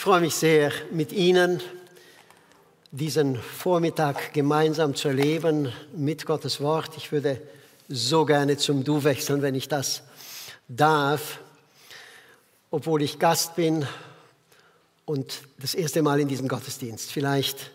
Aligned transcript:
Ich 0.00 0.04
freue 0.04 0.22
mich 0.22 0.34
sehr, 0.34 0.72
mit 0.90 1.12
Ihnen 1.12 1.60
diesen 2.90 3.36
Vormittag 3.36 4.32
gemeinsam 4.32 4.94
zu 4.94 5.08
erleben 5.08 5.70
mit 5.94 6.24
Gottes 6.24 6.62
Wort. 6.62 6.96
Ich 6.96 7.12
würde 7.12 7.38
so 7.86 8.24
gerne 8.24 8.56
zum 8.56 8.82
Du 8.82 9.04
wechseln, 9.04 9.42
wenn 9.42 9.54
ich 9.54 9.68
das 9.68 10.02
darf, 10.68 11.40
obwohl 12.70 13.02
ich 13.02 13.18
Gast 13.18 13.56
bin 13.56 13.86
und 15.04 15.42
das 15.58 15.74
erste 15.74 16.00
Mal 16.00 16.18
in 16.20 16.28
diesem 16.28 16.48
Gottesdienst. 16.48 17.12
Vielleicht 17.12 17.70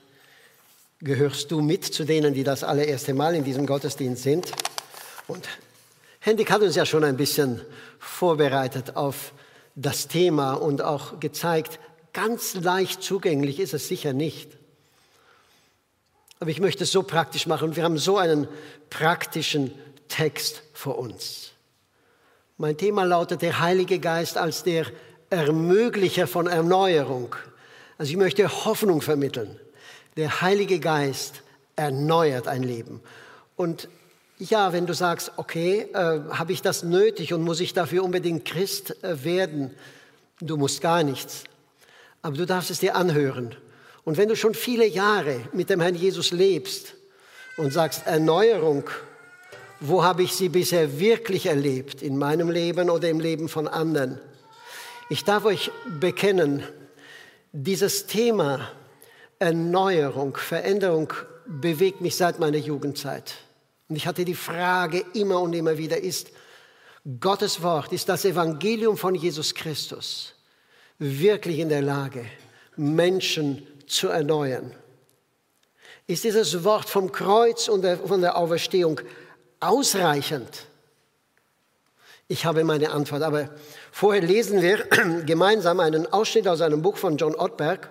gehörst 1.01 1.51
du 1.51 1.61
mit 1.61 1.85
zu 1.85 2.05
denen, 2.05 2.33
die 2.33 2.43
das 2.43 2.63
allererste 2.63 3.13
Mal 3.13 3.35
in 3.35 3.43
diesem 3.43 3.67
Gottesdienst 3.67 4.23
sind. 4.23 4.51
Und 5.27 5.47
Hendrik 6.21 6.49
hat 6.49 6.63
uns 6.63 6.75
ja 6.75 6.87
schon 6.87 7.03
ein 7.03 7.17
bisschen 7.17 7.61
vorbereitet 7.99 8.95
auf 8.95 9.31
das 9.75 10.07
Thema 10.07 10.53
und 10.53 10.81
auch 10.81 11.19
gezeigt, 11.19 11.79
ganz 12.15 12.55
leicht 12.55 13.03
zugänglich 13.03 13.59
ist 13.59 13.73
es 13.73 13.87
sicher 13.87 14.13
nicht. 14.13 14.49
Aber 16.39 16.49
ich 16.49 16.59
möchte 16.59 16.85
es 16.85 16.91
so 16.91 17.03
praktisch 17.03 17.45
machen. 17.45 17.75
Wir 17.75 17.83
haben 17.83 17.97
so 17.97 18.17
einen 18.17 18.47
praktischen 18.89 19.71
Text 20.07 20.63
vor 20.73 20.97
uns. 20.97 21.51
Mein 22.57 22.77
Thema 22.77 23.03
lautet 23.03 23.41
der 23.41 23.59
Heilige 23.59 23.99
Geist 23.99 24.37
als 24.37 24.63
der 24.63 24.85
Ermöglicher 25.29 26.25
von 26.25 26.47
Erneuerung. 26.47 27.35
Also 27.97 28.11
ich 28.11 28.17
möchte 28.17 28.47
Hoffnung 28.65 29.01
vermitteln. 29.01 29.59
Der 30.15 30.41
Heilige 30.41 30.79
Geist 30.79 31.41
erneuert 31.75 32.47
ein 32.47 32.63
Leben. 32.63 33.01
Und 33.57 33.89
ja, 34.37 34.71
wenn 34.71 34.85
du 34.85 34.93
sagst, 34.93 35.33
okay, 35.35 35.87
äh, 35.93 36.21
habe 36.29 36.53
ich 36.53 36.61
das 36.61 36.83
nötig 36.83 37.33
und 37.33 37.41
muss 37.41 37.59
ich 37.59 37.73
dafür 37.73 38.03
unbedingt 38.03 38.45
Christ 38.45 39.03
äh, 39.03 39.23
werden? 39.25 39.75
Du 40.39 40.55
musst 40.55 40.79
gar 40.81 41.03
nichts. 41.03 41.43
Aber 42.25 42.37
du 42.37 42.47
darfst 42.47 42.71
es 42.71 42.79
dir 42.79 42.95
anhören. 42.95 43.55
Und 44.03 44.17
wenn 44.17 44.29
du 44.29 44.35
schon 44.35 44.55
viele 44.55 44.87
Jahre 44.87 45.41
mit 45.53 45.69
dem 45.69 45.79
Herrn 45.79 45.93
Jesus 45.93 46.31
lebst 46.31 46.95
und 47.55 47.71
sagst, 47.71 48.07
Erneuerung, 48.07 48.89
wo 49.79 50.03
habe 50.03 50.23
ich 50.23 50.33
sie 50.33 50.49
bisher 50.49 50.99
wirklich 50.99 51.45
erlebt? 51.45 52.01
In 52.01 52.17
meinem 52.17 52.49
Leben 52.49 52.89
oder 52.89 53.09
im 53.09 53.19
Leben 53.19 53.47
von 53.47 53.67
anderen? 53.67 54.19
Ich 55.07 55.23
darf 55.23 55.45
euch 55.45 55.69
bekennen, 55.99 56.63
dieses 57.51 58.07
Thema 58.07 58.71
Erneuerung, 59.37 60.35
Veränderung 60.35 61.13
bewegt 61.45 62.01
mich 62.01 62.15
seit 62.15 62.39
meiner 62.39 62.57
Jugendzeit. 62.57 63.35
Und 63.87 63.97
ich 63.97 64.07
hatte 64.07 64.25
die 64.25 64.33
Frage 64.33 65.05
immer 65.13 65.41
und 65.41 65.53
immer 65.53 65.77
wieder, 65.77 66.01
ist 66.01 66.31
Gottes 67.19 67.61
Wort, 67.61 67.93
ist 67.93 68.09
das 68.09 68.25
Evangelium 68.25 68.97
von 68.97 69.13
Jesus 69.13 69.53
Christus 69.53 70.34
wirklich 70.99 71.59
in 71.59 71.69
der 71.69 71.81
Lage, 71.81 72.25
Menschen 72.75 73.65
zu 73.87 74.09
erneuern? 74.09 74.71
Ist 76.07 76.23
dieses 76.23 76.63
Wort 76.63 76.87
vom 76.87 77.11
Kreuz 77.11 77.67
und 77.67 77.85
von 78.05 78.21
der 78.21 78.37
Auferstehung 78.37 79.01
ausreichend? 79.59 80.67
Ich 82.27 82.45
habe 82.45 82.63
meine 82.63 82.91
Antwort, 82.91 83.21
aber 83.21 83.49
vorher 83.91 84.21
lesen 84.21 84.61
wir 84.61 84.85
gemeinsam 85.25 85.79
einen 85.79 86.11
Ausschnitt 86.11 86.47
aus 86.47 86.61
einem 86.61 86.81
Buch 86.81 86.97
von 86.97 87.17
John 87.17 87.35
Ottberg 87.35 87.89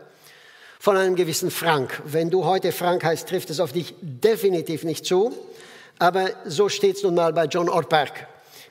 von 0.84 0.96
einem 0.96 1.16
gewissen 1.16 1.50
Frank. 1.50 2.02
Wenn 2.04 2.30
du 2.30 2.44
heute 2.44 2.70
Frank 2.70 3.04
heißt, 3.04 3.28
trifft 3.28 3.48
es 3.50 3.58
auf 3.58 3.72
dich 3.72 3.94
definitiv 4.02 4.84
nicht 4.84 5.06
zu. 5.06 5.32
Aber 5.98 6.28
so 6.44 6.68
steht 6.68 6.96
es 6.96 7.02
nun 7.02 7.14
mal 7.14 7.32
bei 7.32 7.46
John 7.46 7.68
Ortberg 7.68 8.26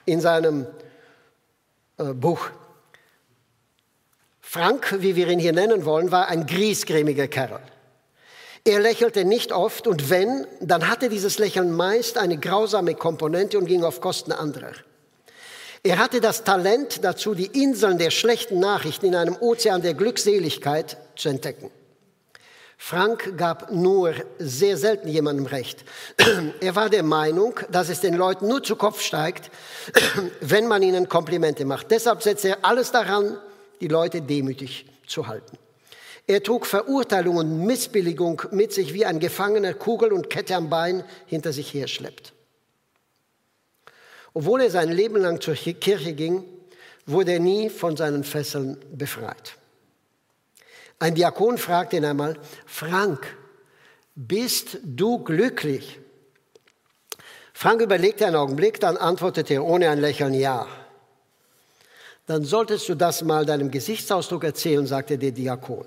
in 0.05 0.21
seinem 0.21 0.67
äh, 1.97 2.13
Buch. 2.13 2.49
Frank, 4.53 4.97
wie 4.99 5.15
wir 5.15 5.29
ihn 5.29 5.39
hier 5.39 5.51
nennen 5.51 5.83
wollen, 5.83 6.11
war 6.11 6.27
ein 6.27 6.45
griesgrämiger 6.45 7.27
Kerl. 7.27 7.59
Er 8.63 8.79
lächelte 8.81 9.25
nicht 9.25 9.51
oft 9.51 9.87
und 9.87 10.11
wenn, 10.11 10.45
dann 10.59 10.87
hatte 10.87 11.09
dieses 11.09 11.39
Lächeln 11.39 11.71
meist 11.71 12.19
eine 12.19 12.37
grausame 12.37 12.93
Komponente 12.93 13.57
und 13.57 13.65
ging 13.65 13.83
auf 13.83 13.99
Kosten 13.99 14.31
anderer. 14.31 14.73
Er 15.81 15.97
hatte 15.97 16.21
das 16.21 16.43
Talent 16.43 17.03
dazu, 17.03 17.33
die 17.33 17.47
Inseln 17.63 17.97
der 17.97 18.11
schlechten 18.11 18.59
Nachrichten 18.59 19.07
in 19.07 19.15
einem 19.15 19.35
Ozean 19.39 19.81
der 19.81 19.95
Glückseligkeit 19.95 20.97
zu 21.15 21.29
entdecken. 21.29 21.71
Frank 22.77 23.35
gab 23.35 23.71
nur 23.71 24.13
sehr 24.37 24.77
selten 24.77 25.07
jemandem 25.07 25.47
recht. 25.47 25.83
Er 26.61 26.75
war 26.75 26.91
der 26.91 27.01
Meinung, 27.01 27.59
dass 27.71 27.89
es 27.89 28.01
den 28.01 28.13
Leuten 28.13 28.47
nur 28.47 28.61
zu 28.61 28.75
Kopf 28.75 29.01
steigt, 29.01 29.49
wenn 30.41 30.67
man 30.67 30.83
ihnen 30.83 31.09
Komplimente 31.09 31.65
macht. 31.65 31.89
Deshalb 31.89 32.21
setzte 32.21 32.49
er 32.49 32.57
alles 32.61 32.91
daran, 32.91 33.39
die 33.83 33.89
Leute 33.89 34.21
demütig 34.21 34.85
zu 35.05 35.27
halten. 35.27 35.57
Er 36.25 36.41
trug 36.41 36.65
Verurteilung 36.65 37.35
und 37.35 37.65
Missbilligung 37.65 38.41
mit 38.51 38.71
sich, 38.71 38.93
wie 38.93 39.05
ein 39.05 39.19
Gefangener 39.19 39.73
Kugel 39.73 40.13
und 40.13 40.29
Kette 40.29 40.55
am 40.55 40.69
Bein 40.69 41.03
hinter 41.25 41.51
sich 41.51 41.73
herschleppt. 41.73 42.31
Obwohl 44.33 44.61
er 44.61 44.71
sein 44.71 44.89
Leben 44.89 45.17
lang 45.17 45.41
zur 45.41 45.55
Kirche 45.55 46.13
ging, 46.13 46.45
wurde 47.05 47.33
er 47.33 47.39
nie 47.39 47.69
von 47.69 47.97
seinen 47.97 48.23
Fesseln 48.23 48.77
befreit. 48.93 49.57
Ein 50.97 51.15
Diakon 51.15 51.57
fragte 51.57 51.97
ihn 51.97 52.05
einmal, 52.05 52.37
Frank, 52.65 53.35
bist 54.15 54.77
du 54.83 55.19
glücklich? 55.19 55.99
Frank 57.51 57.81
überlegte 57.81 58.25
einen 58.25 58.37
Augenblick, 58.37 58.79
dann 58.79 58.95
antwortete 58.95 59.55
er 59.55 59.65
ohne 59.65 59.89
ein 59.89 59.99
Lächeln 59.99 60.33
ja. 60.33 60.67
Dann 62.25 62.43
solltest 62.45 62.87
du 62.87 62.95
das 62.95 63.21
mal 63.23 63.45
deinem 63.45 63.69
Gesichtsausdruck 63.69 64.43
erzählen, 64.43 64.85
sagte 64.87 65.17
der 65.17 65.31
Diakon. 65.31 65.85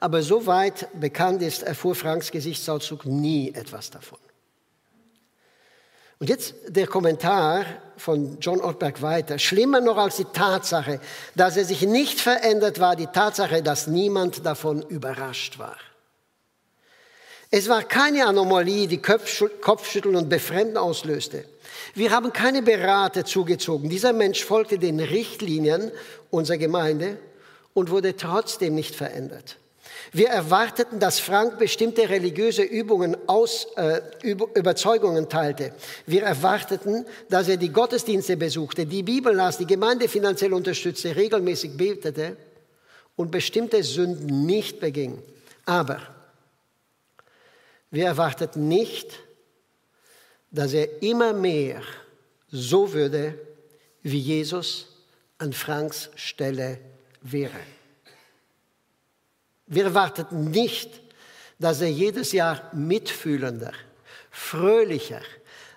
Aber 0.00 0.22
soweit 0.22 0.88
bekannt 0.98 1.42
ist, 1.42 1.62
erfuhr 1.62 1.94
Franks 1.94 2.30
Gesichtsausdruck 2.32 3.06
nie 3.06 3.54
etwas 3.54 3.90
davon. 3.90 4.18
Und 6.18 6.28
jetzt 6.28 6.54
der 6.68 6.86
Kommentar 6.86 7.64
von 7.96 8.38
John 8.40 8.60
Ortberg 8.60 9.02
weiter. 9.02 9.38
Schlimmer 9.38 9.80
noch 9.80 9.96
als 9.96 10.16
die 10.16 10.24
Tatsache, 10.24 11.00
dass 11.34 11.56
er 11.56 11.64
sich 11.64 11.82
nicht 11.82 12.20
verändert, 12.20 12.80
war 12.80 12.96
die 12.96 13.08
Tatsache, 13.08 13.62
dass 13.62 13.86
niemand 13.86 14.46
davon 14.46 14.82
überrascht 14.82 15.58
war. 15.58 15.76
Es 17.50 17.68
war 17.68 17.82
keine 17.82 18.26
Anomalie, 18.26 18.88
die 18.88 19.02
Kopfschütteln 19.02 20.16
und 20.16 20.28
Befremden 20.28 20.76
auslöste. 20.76 21.44
Wir 21.94 22.10
haben 22.10 22.32
keine 22.32 22.62
Berater 22.62 23.24
zugezogen. 23.24 23.90
Dieser 23.90 24.12
Mensch 24.12 24.44
folgte 24.44 24.78
den 24.78 24.98
Richtlinien 25.00 25.92
unserer 26.30 26.58
Gemeinde 26.58 27.18
und 27.74 27.90
wurde 27.90 28.16
trotzdem 28.16 28.74
nicht 28.74 28.94
verändert. 28.94 29.56
Wir 30.12 30.28
erwarteten, 30.28 30.98
dass 31.00 31.20
Frank 31.20 31.58
bestimmte 31.58 32.08
religiöse 32.08 32.62
Übungen 32.62 33.16
aus, 33.28 33.66
äh, 33.76 34.00
Überzeugungen 34.22 35.28
teilte. 35.28 35.72
Wir 36.06 36.22
erwarteten, 36.22 37.06
dass 37.30 37.48
er 37.48 37.56
die 37.56 37.70
Gottesdienste 37.70 38.36
besuchte, 38.36 38.84
die 38.84 39.02
Bibel 39.02 39.34
las, 39.34 39.58
die 39.58 39.66
Gemeinde 39.66 40.08
finanziell 40.08 40.52
unterstützte, 40.52 41.16
regelmäßig 41.16 41.76
betete 41.76 42.36
und 43.16 43.30
bestimmte 43.30 43.82
Sünden 43.82 44.44
nicht 44.44 44.80
beging. 44.80 45.22
Aber 45.64 46.00
wir 47.90 48.06
erwarteten 48.06 48.68
nicht, 48.68 49.18
dass 50.52 50.74
er 50.74 51.02
immer 51.02 51.32
mehr 51.32 51.82
so 52.50 52.92
würde, 52.92 53.34
wie 54.02 54.18
Jesus 54.18 54.86
an 55.38 55.52
Franks 55.52 56.10
Stelle 56.14 56.78
wäre. 57.22 57.60
Wir 59.66 59.84
erwarteten 59.84 60.50
nicht, 60.50 61.00
dass 61.58 61.80
er 61.80 61.90
jedes 61.90 62.32
Jahr 62.32 62.70
mitfühlender, 62.74 63.72
fröhlicher, 64.30 65.22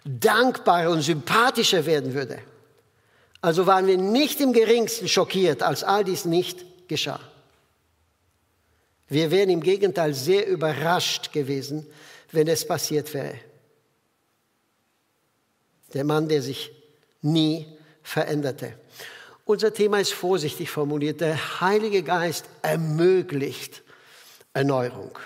dankbarer 0.03 0.90
und 0.90 1.02
sympathischer 1.02 1.85
werden 1.85 2.14
würde. 2.14 2.40
Also 3.41 3.66
waren 3.68 3.88
wir 3.88 3.97
nicht 3.97 4.41
im 4.41 4.53
geringsten 4.53 5.08
schockiert, 5.08 5.64
als 5.64 5.84
all 5.84 6.03
dies 6.03 6.25
nicht 6.25 6.88
geschah. 6.88 7.22
Wir 9.08 9.32
wären 9.32 9.50
im 9.50 9.61
Gegenteil 9.61 10.14
sehr 10.14 10.47
überrascht 10.47 11.32
gewesen, 11.32 11.85
wenn 12.32 12.47
es 12.47 12.67
passiert 12.67 13.14
wäre. 13.14 13.40
Der 15.93 16.03
Mann, 16.03 16.28
der 16.28 16.41
sich 16.41 16.72
nie 17.22 17.67
veränderte. 18.03 18.73
Unser 19.46 19.73
Thema 19.73 19.99
ist 19.99 20.14
vorsichtig 20.14 20.70
formuliert. 20.70 21.22
Der 21.22 21.61
Heilige 21.61 22.03
Geist 22.03 22.46
ermöglicht 22.61 23.84
Erneuerung. 24.53 25.17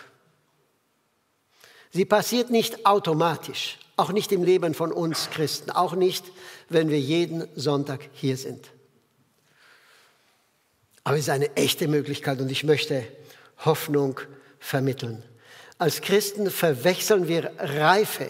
Sie 1.91 2.05
passiert 2.05 2.49
nicht 2.51 2.85
automatisch, 2.85 3.79
auch 3.95 4.11
nicht 4.11 4.31
im 4.31 4.43
Leben 4.43 4.73
von 4.73 4.91
uns 4.91 5.29
Christen, 5.29 5.71
auch 5.71 5.93
nicht, 5.95 6.25
wenn 6.67 6.89
wir 6.89 6.99
jeden 6.99 7.47
Sonntag 7.55 8.09
hier 8.13 8.37
sind. 8.37 8.69
Aber 11.03 11.15
es 11.15 11.23
ist 11.23 11.29
eine 11.29 11.55
echte 11.55 11.87
Möglichkeit 11.87 12.39
und 12.39 12.51
ich 12.51 12.63
möchte 12.63 13.03
Hoffnung 13.65 14.19
vermitteln. 14.59 15.23
Als 15.77 16.01
Christen 16.01 16.51
verwechseln 16.51 17.27
wir 17.27 17.51
Reife, 17.57 18.29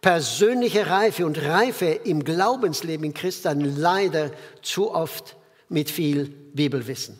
persönliche 0.00 0.86
Reife 0.86 1.26
und 1.26 1.42
Reife 1.42 1.86
im 1.86 2.24
Glaubensleben 2.24 3.06
in 3.06 3.14
Christen 3.14 3.76
leider 3.78 4.30
zu 4.62 4.94
oft 4.94 5.36
mit 5.68 5.90
viel 5.90 6.28
Bibelwissen. 6.28 7.18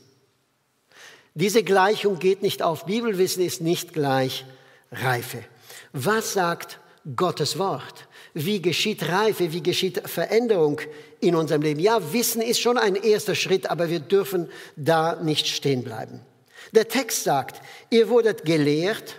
Diese 1.35 1.63
Gleichung 1.63 2.19
geht 2.19 2.43
nicht 2.43 2.63
auf. 2.63 2.87
Bibelwissen 2.87 3.45
ist 3.45 3.61
nicht 3.61 3.93
gleich 3.93 4.47
Reife. 4.91 5.45
Was 5.93 6.33
sagt 6.33 6.79
Gottes 7.15 7.59
Wort? 7.59 8.09
Wie 8.33 8.63
geschieht 8.63 9.09
Reife? 9.09 9.53
Wie 9.53 9.63
geschieht 9.63 10.09
Veränderung 10.09 10.81
in 11.21 11.35
unserem 11.35 11.63
Leben? 11.63 11.81
Ja, 11.81 12.13
Wissen 12.13 12.41
ist 12.41 12.61
schon 12.61 12.79
ein 12.79 12.95
erster 12.95 13.35
Schritt, 13.35 13.71
aber 13.71 13.91
wir 13.91 14.01
dürfen 14.01 14.49
da 14.77 15.17
nicht 15.17 15.47
stehen 15.47 15.85
bleiben. 15.85 16.21
Der 16.73 16.89
Text 16.89 17.25
sagt, 17.25 17.61
ihr 17.91 18.09
wurdet 18.09 18.45
gelehrt, 18.45 19.17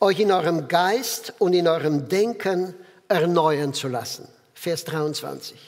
euch 0.00 0.18
in 0.18 0.32
eurem 0.32 0.68
Geist 0.68 1.34
und 1.38 1.52
in 1.52 1.68
eurem 1.68 2.08
Denken 2.08 2.74
erneuern 3.12 3.74
zu 3.74 3.88
lassen. 3.88 4.28
Vers 4.54 4.84
23. 4.84 5.58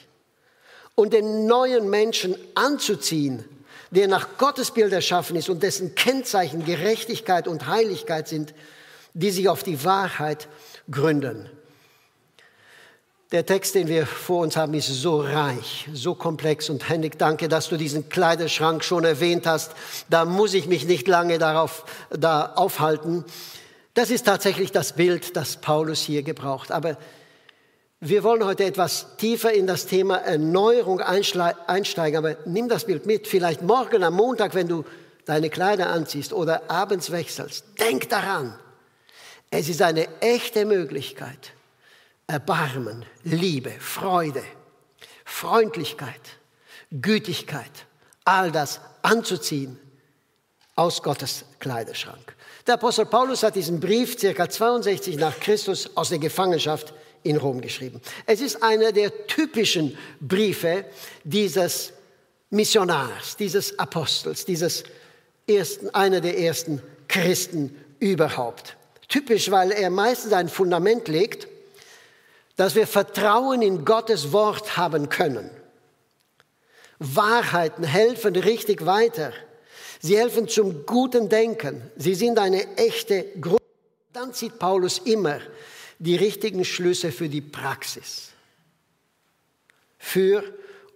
Und 0.95 1.13
den 1.13 1.47
neuen 1.47 1.89
Menschen 1.89 2.35
anzuziehen, 2.55 3.43
der 3.91 4.07
nach 4.07 4.37
Gottes 4.37 4.71
Bild 4.71 4.93
erschaffen 4.93 5.35
ist 5.35 5.49
und 5.49 5.63
dessen 5.63 5.95
Kennzeichen 5.95 6.65
Gerechtigkeit 6.65 7.47
und 7.47 7.67
Heiligkeit 7.67 8.27
sind, 8.27 8.53
die 9.13 9.31
sich 9.31 9.49
auf 9.49 9.63
die 9.63 9.83
Wahrheit 9.83 10.47
gründen. 10.89 11.49
Der 13.31 13.45
Text, 13.45 13.75
den 13.75 13.87
wir 13.87 14.05
vor 14.05 14.43
uns 14.43 14.55
haben, 14.55 14.73
ist 14.75 14.87
so 14.87 15.19
reich, 15.19 15.89
so 15.93 16.13
komplex. 16.13 16.69
Und 16.69 16.87
Henrik, 16.87 17.17
danke, 17.17 17.47
dass 17.49 17.69
du 17.69 17.75
diesen 17.75 18.07
Kleiderschrank 18.07 18.83
schon 18.83 19.03
erwähnt 19.03 19.47
hast. 19.47 19.71
Da 20.09 20.25
muss 20.25 20.53
ich 20.53 20.67
mich 20.67 20.85
nicht 20.85 21.07
lange 21.07 21.39
darauf 21.39 21.85
da 22.11 22.53
aufhalten. 22.55 23.25
Das 23.95 24.11
ist 24.11 24.25
tatsächlich 24.25 24.71
das 24.71 24.93
Bild, 24.93 25.35
das 25.35 25.57
Paulus 25.57 26.01
hier 26.01 26.21
gebraucht. 26.21 26.71
Aber 26.71 26.97
wir 28.09 28.23
wollen 28.23 28.45
heute 28.45 28.65
etwas 28.65 29.17
tiefer 29.17 29.51
in 29.51 29.65
das 29.65 29.87
Thema 29.87 30.17
Erneuerung 30.17 31.01
einsteigen. 31.01 32.17
Aber 32.17 32.37
nimm 32.45 32.69
das 32.69 32.85
Bild 32.85 33.05
mit. 33.05 33.27
Vielleicht 33.27 33.63
morgen 33.63 34.03
am 34.03 34.13
Montag, 34.13 34.53
wenn 34.53 34.67
du 34.67 34.85
deine 35.25 35.49
Kleider 35.49 35.89
anziehst 35.89 36.31
oder 36.31 36.69
abends 36.69 37.11
wechselst. 37.11 37.65
Denk 37.79 38.09
daran. 38.09 38.57
Es 39.49 39.69
ist 39.69 39.81
eine 39.81 40.07
echte 40.21 40.65
Möglichkeit 40.65 41.53
Erbarmen, 42.27 43.05
Liebe, 43.23 43.71
Freude, 43.79 44.43
Freundlichkeit, 45.23 46.21
Gütigkeit, 46.91 47.71
all 48.23 48.51
das 48.51 48.81
anzuziehen 49.01 49.79
aus 50.75 51.01
Gottes 51.01 51.45
Kleiderschrank. 51.59 52.35
Der 52.67 52.75
Apostel 52.75 53.05
Paulus 53.05 53.43
hat 53.43 53.55
diesen 53.55 53.79
Brief 53.79 54.19
circa 54.19 54.49
62 54.49 55.17
nach 55.17 55.39
Christus 55.39 55.95
aus 55.95 56.09
der 56.09 56.19
Gefangenschaft 56.19 56.93
in 57.25 57.37
Rom 57.37 57.61
geschrieben. 57.61 58.01
Es 58.25 58.41
ist 58.41 58.63
einer 58.63 58.91
der 58.91 59.27
typischen 59.27 59.97
Briefe 60.21 60.85
dieses 61.23 61.91
Missionars, 62.49 63.35
dieses 63.37 63.77
Apostels, 63.77 64.45
dieses 64.45 64.83
ersten, 65.47 65.89
einer 65.93 66.21
der 66.21 66.37
ersten 66.39 66.81
Christen 67.07 67.75
überhaupt. 67.99 68.77
Typisch, 69.07 69.51
weil 69.51 69.71
er 69.71 69.89
meistens 69.89 70.33
ein 70.33 70.49
Fundament 70.49 71.07
legt 71.07 71.47
dass 72.55 72.75
wir 72.75 72.87
Vertrauen 72.87 73.61
in 73.61 73.85
Gottes 73.85 74.31
Wort 74.31 74.77
haben 74.77 75.09
können. 75.09 75.49
Wahrheiten 76.99 77.83
helfen 77.83 78.35
richtig 78.35 78.85
weiter. 78.85 79.33
Sie 79.99 80.17
helfen 80.17 80.47
zum 80.47 80.85
guten 80.85 81.29
Denken. 81.29 81.81
Sie 81.97 82.15
sind 82.15 82.39
eine 82.39 82.77
echte 82.77 83.23
Grund. 83.41 83.61
Dann 84.13 84.33
zieht 84.33 84.59
Paulus 84.59 84.99
immer 84.99 85.39
die 85.99 86.15
richtigen 86.15 86.65
Schlüsse 86.65 87.11
für 87.11 87.29
die 87.29 87.41
Praxis, 87.41 88.31
für 89.97 90.43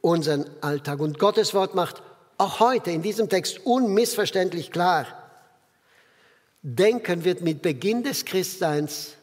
unseren 0.01 0.45
Alltag. 0.61 0.99
Und 0.99 1.19
Gottes 1.19 1.53
Wort 1.53 1.75
macht 1.75 2.01
auch 2.37 2.59
heute 2.59 2.91
in 2.91 3.01
diesem 3.01 3.29
Text 3.29 3.65
unmissverständlich 3.65 4.71
klar, 4.71 5.07
Denken 6.61 7.23
wird 7.23 7.41
mit 7.41 7.61
Beginn 7.61 8.03
des 8.03 8.25
Christseins 8.25 9.15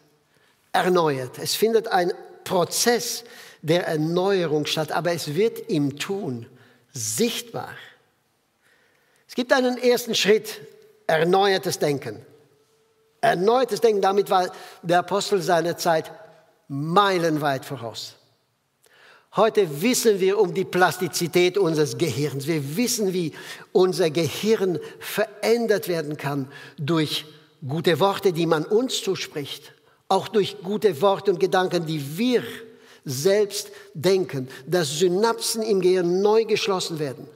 erneuert. 0.72 1.38
Es 1.38 1.54
findet 1.54 1.88
ein 1.88 2.12
Prozess 2.44 3.24
der 3.60 3.86
Erneuerung 3.86 4.66
statt, 4.66 4.92
aber 4.92 5.12
es 5.12 5.34
wird 5.34 5.58
im 5.70 5.98
Tun 5.98 6.46
sichtbar. 6.92 7.74
Es 9.28 9.34
gibt 9.34 9.52
einen 9.52 9.76
ersten 9.76 10.14
Schritt, 10.14 10.60
erneuertes 11.06 11.78
Denken. 11.78 12.24
Erneuertes 13.26 13.80
Denken, 13.80 14.00
damit 14.00 14.30
war 14.30 14.50
der 14.82 15.00
Apostel 15.00 15.40
seiner 15.42 15.76
Zeit 15.76 16.10
meilenweit 16.68 17.64
voraus. 17.64 18.14
Heute 19.34 19.82
wissen 19.82 20.18
wir 20.20 20.38
um 20.38 20.54
die 20.54 20.64
Plastizität 20.64 21.58
unseres 21.58 21.98
Gehirns. 21.98 22.46
Wir 22.46 22.76
wissen, 22.76 23.12
wie 23.12 23.32
unser 23.72 24.10
Gehirn 24.10 24.78
verändert 24.98 25.88
werden 25.88 26.16
kann 26.16 26.50
durch 26.78 27.26
gute 27.66 28.00
Worte, 28.00 28.32
die 28.32 28.46
man 28.46 28.64
uns 28.64 29.02
zuspricht 29.02 29.72
auch 30.08 30.28
durch 30.28 30.62
gute 30.62 31.00
Worte 31.00 31.32
und 31.32 31.40
Gedanken, 31.40 31.86
die 31.86 32.18
wir 32.18 32.42
selbst 33.04 33.70
denken, 33.94 34.48
dass 34.66 34.98
Synapsen 34.98 35.62
im 35.62 35.80
Gehirn 35.80 36.20
neu 36.20 36.44
geschlossen 36.44 36.98
werden 36.98 37.28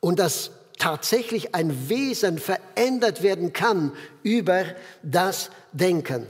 und 0.00 0.18
dass 0.18 0.50
tatsächlich 0.78 1.54
ein 1.54 1.88
Wesen 1.88 2.38
verändert 2.38 3.22
werden 3.22 3.52
kann 3.52 3.92
über 4.22 4.64
das 5.02 5.50
Denken. 5.72 6.26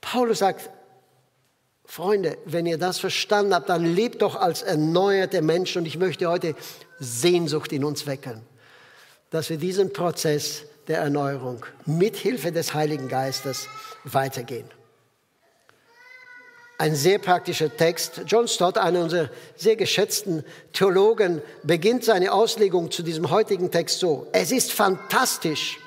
Paulus 0.00 0.40
sagt, 0.40 0.70
Freunde, 1.84 2.38
wenn 2.46 2.66
ihr 2.66 2.78
das 2.78 2.98
verstanden 2.98 3.54
habt, 3.54 3.68
dann 3.68 3.84
lebt 3.84 4.22
doch 4.22 4.36
als 4.36 4.62
erneuerte 4.62 5.42
Menschen 5.42 5.80
und 5.80 5.86
ich 5.86 5.98
möchte 5.98 6.28
heute 6.28 6.54
Sehnsucht 6.98 7.72
in 7.72 7.84
uns 7.84 8.06
wecken, 8.06 8.40
dass 9.30 9.50
wir 9.50 9.58
diesen 9.58 9.92
Prozess 9.92 10.64
der 10.88 10.98
Erneuerung 10.98 11.64
mit 11.86 12.16
Hilfe 12.16 12.50
des 12.50 12.74
Heiligen 12.74 13.08
Geistes 13.08 13.68
weitergehen. 14.04 14.64
Ein 16.82 16.96
sehr 16.96 17.20
praktischer 17.20 17.76
Text. 17.76 18.22
John 18.26 18.48
Stott, 18.48 18.76
einer 18.76 19.02
unserer 19.04 19.30
sehr 19.54 19.76
geschätzten 19.76 20.44
Theologen, 20.72 21.40
beginnt 21.62 22.02
seine 22.02 22.32
Auslegung 22.32 22.90
zu 22.90 23.04
diesem 23.04 23.30
heutigen 23.30 23.70
Text 23.70 24.00
so. 24.00 24.26
Es 24.32 24.50
ist 24.50 24.72
fantastisch, 24.72 25.78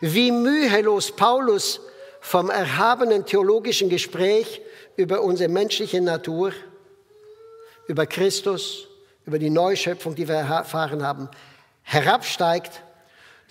wie 0.00 0.30
mühelos 0.30 1.10
Paulus 1.10 1.80
vom 2.20 2.50
erhabenen 2.50 3.26
theologischen 3.26 3.88
Gespräch 3.88 4.60
über 4.94 5.22
unsere 5.22 5.48
menschliche 5.50 6.00
Natur, 6.00 6.52
über 7.88 8.06
Christus, 8.06 8.86
über 9.26 9.40
die 9.40 9.50
Neuschöpfung, 9.50 10.14
die 10.14 10.28
wir 10.28 10.36
erfahren 10.36 11.02
haben, 11.02 11.28
herabsteigt 11.82 12.80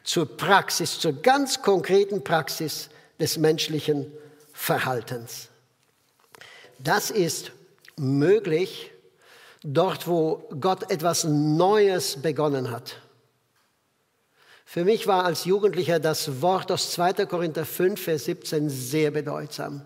zur 0.06 0.38
Praxis, 0.38 1.00
zur 1.00 1.22
ganz 1.22 1.62
konkreten 1.62 2.24
Praxis 2.24 2.88
des 3.20 3.38
menschlichen 3.38 4.10
Verhaltens. 4.54 5.50
Das 6.80 7.12
ist 7.12 7.52
möglich 7.98 8.92
dort, 9.64 10.08
wo 10.08 10.48
Gott 10.60 10.90
etwas 10.92 11.24
Neues 11.24 12.22
begonnen 12.22 12.72
hat. 12.72 12.98
Für 14.66 14.84
mich 14.84 15.06
war 15.08 15.26
als 15.26 15.46
Jugendlicher 15.46 16.00
das 16.00 16.42
Wort 16.42 16.72
aus 16.72 16.92
2. 16.92 17.26
Korinther 17.26 17.66
5, 17.66 18.02
Vers 18.02 18.26
17 18.26 18.70
sehr 18.70 19.12
bedeutsam. 19.12 19.84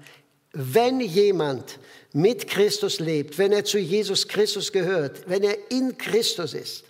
Wenn 0.53 1.01
jemand 1.01 1.77
mit 2.13 2.47
Christus 2.47 2.99
lebt, 2.99 3.37
wenn 3.37 3.51
er 3.51 3.65
zu 3.65 3.77
Jesus 3.77 4.27
Christus 4.27 4.71
gehört, 4.71 5.29
wenn 5.29 5.43
er 5.43 5.57
in 5.69 5.97
Christus 5.97 6.53
ist, 6.53 6.85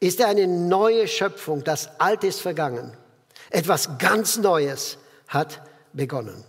ist 0.00 0.20
er 0.20 0.28
eine 0.28 0.46
neue 0.46 1.08
Schöpfung. 1.08 1.64
Das 1.64 1.98
Alte 1.98 2.26
ist 2.26 2.40
vergangen. 2.40 2.94
Etwas 3.50 3.98
ganz 3.98 4.36
Neues 4.36 4.98
hat 5.28 5.62
begonnen. 5.92 6.44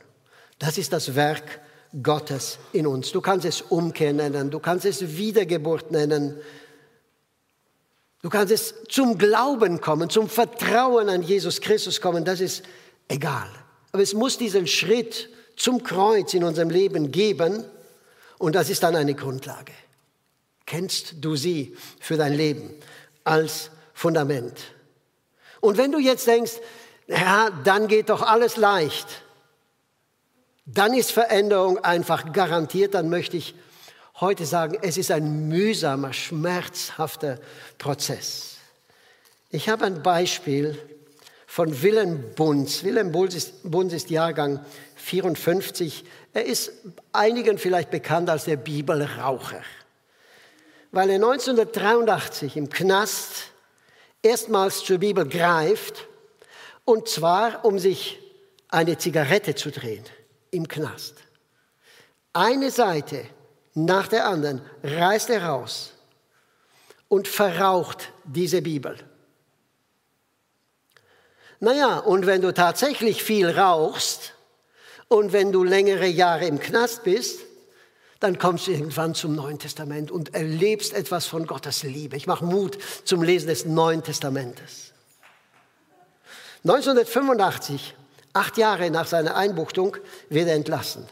Das 0.60 0.77
ist 0.77 0.91
das 0.91 1.15
Werk 1.15 1.62
Gottes 2.03 2.59
in 2.73 2.87
uns. 2.87 3.11
Du 3.11 3.21
kannst 3.21 3.45
es 3.45 3.61
Umkehr 3.61 4.13
nennen, 4.13 4.51
du 4.51 4.59
kannst 4.59 4.85
es 4.85 5.17
Wiedergeburt 5.17 5.91
nennen, 5.91 6.39
du 8.21 8.29
kannst 8.29 8.51
es 8.51 8.75
zum 8.89 9.17
Glauben 9.17 9.79
kommen, 9.81 10.09
zum 10.09 10.29
Vertrauen 10.29 11.09
an 11.09 11.21
Jesus 11.21 11.61
Christus 11.61 12.01
kommen, 12.01 12.25
das 12.25 12.41
ist 12.41 12.63
egal. 13.07 13.49
Aber 13.91 14.03
es 14.03 14.13
muss 14.13 14.37
diesen 14.37 14.67
Schritt 14.67 15.29
zum 15.55 15.83
Kreuz 15.83 16.33
in 16.33 16.43
unserem 16.43 16.69
Leben 16.69 17.11
geben 17.11 17.63
und 18.37 18.55
das 18.55 18.69
ist 18.69 18.83
dann 18.83 18.95
eine 18.95 19.13
Grundlage. 19.13 19.71
Kennst 20.65 21.15
du 21.21 21.35
sie 21.35 21.77
für 21.99 22.17
dein 22.17 22.33
Leben 22.33 22.73
als 23.23 23.69
Fundament? 23.93 24.59
Und 25.61 25.77
wenn 25.77 25.91
du 25.91 25.99
jetzt 25.99 26.27
denkst, 26.27 26.53
ja, 27.07 27.49
dann 27.63 27.87
geht 27.87 28.09
doch 28.09 28.21
alles 28.21 28.57
leicht. 28.57 29.07
Dann 30.65 30.93
ist 30.95 31.12
Veränderung 31.12 31.77
einfach 31.84 32.34
garantiert. 32.34 32.95
Dann 32.95 33.10
möchte 33.10 33.38
ich 33.38 33.53
heute 34.19 34.45
sagen, 34.45 34.77
es 34.81 34.98
ist 34.98 35.12
ein 35.12 35.48
mühsamer, 35.48 36.12
schmerzhafter 36.13 37.39
Prozess. 37.77 38.57
Ich 39.51 39.69
habe 39.69 39.86
ein 39.86 40.01
Beispiel 40.01 40.77
von 41.45 41.81
Willem 41.84 42.34
Bunz. 42.36 42.84
Willem 42.84 43.12
Bunz 43.12 43.93
ist, 43.93 44.10
Jahrgang 44.10 44.65
54. 44.95 46.03
Er 46.34 46.45
ist 46.45 46.72
einigen 47.13 47.57
vielleicht 47.57 47.91
bekannt 47.91 48.29
als 48.29 48.45
der 48.45 48.57
Bibelraucher, 48.57 49.62
weil 50.91 51.12
er 51.12 51.15
1983 51.15 52.57
im 52.57 52.69
Knast 52.69 53.51
erstmals 54.22 54.84
zur 54.84 54.98
Bibel 54.98 55.27
greift 55.27 56.07
Und 56.84 57.07
zwar, 57.07 57.63
um 57.63 57.79
sich 57.79 58.19
eine 58.69 58.98
Zigarette 58.98 59.55
zu 59.55 59.72
drehen 59.72 60.03
im 60.55 60.67
Knast. 60.67 61.15
Eine 62.33 62.71
Seite 62.71 63.25
nach 63.74 64.07
der 64.07 64.25
anderen 64.25 64.62
reißt 64.83 65.29
er 65.29 65.43
raus 65.45 65.91
und 67.07 67.27
verraucht 67.27 68.12
diese 68.24 68.62
Bibel. 68.62 68.97
Naja, 71.59 72.00
und 72.00 72.25
wenn 72.25 72.41
du 72.41 72.53
tatsächlich 72.53 73.24
viel 73.24 73.50
rauchst 73.50 74.33
und 75.07 75.33
wenn 75.33 75.51
du 75.51 75.63
längere 75.63 76.07
Jahre 76.07 76.45
im 76.45 76.59
Knast 76.59 77.03
bist, 77.03 77.39
dann 78.19 78.39
kommst 78.39 78.67
du 78.67 78.71
irgendwann 78.71 79.13
zum 79.13 79.35
Neuen 79.35 79.59
Testament 79.59 80.09
und 80.09 80.33
erlebst 80.33 80.93
etwas 80.93 81.25
von 81.25 81.45
Gottes 81.45 81.83
Liebe. 81.83 82.15
Ich 82.15 82.27
mache 82.27 82.45
Mut 82.45 82.77
zum 83.03 83.21
Lesen 83.21 83.47
des 83.47 83.65
Neuen 83.65 84.03
Testamentes. 84.03 84.93
1985, 86.63 87.95
acht 88.35 88.57
Jahre 88.57 88.91
nach 88.91 89.07
seiner 89.07 89.35
Einbuchtung, 89.35 89.97
wird 90.29 90.47
er 90.47 90.55
entlassen. 90.55 91.07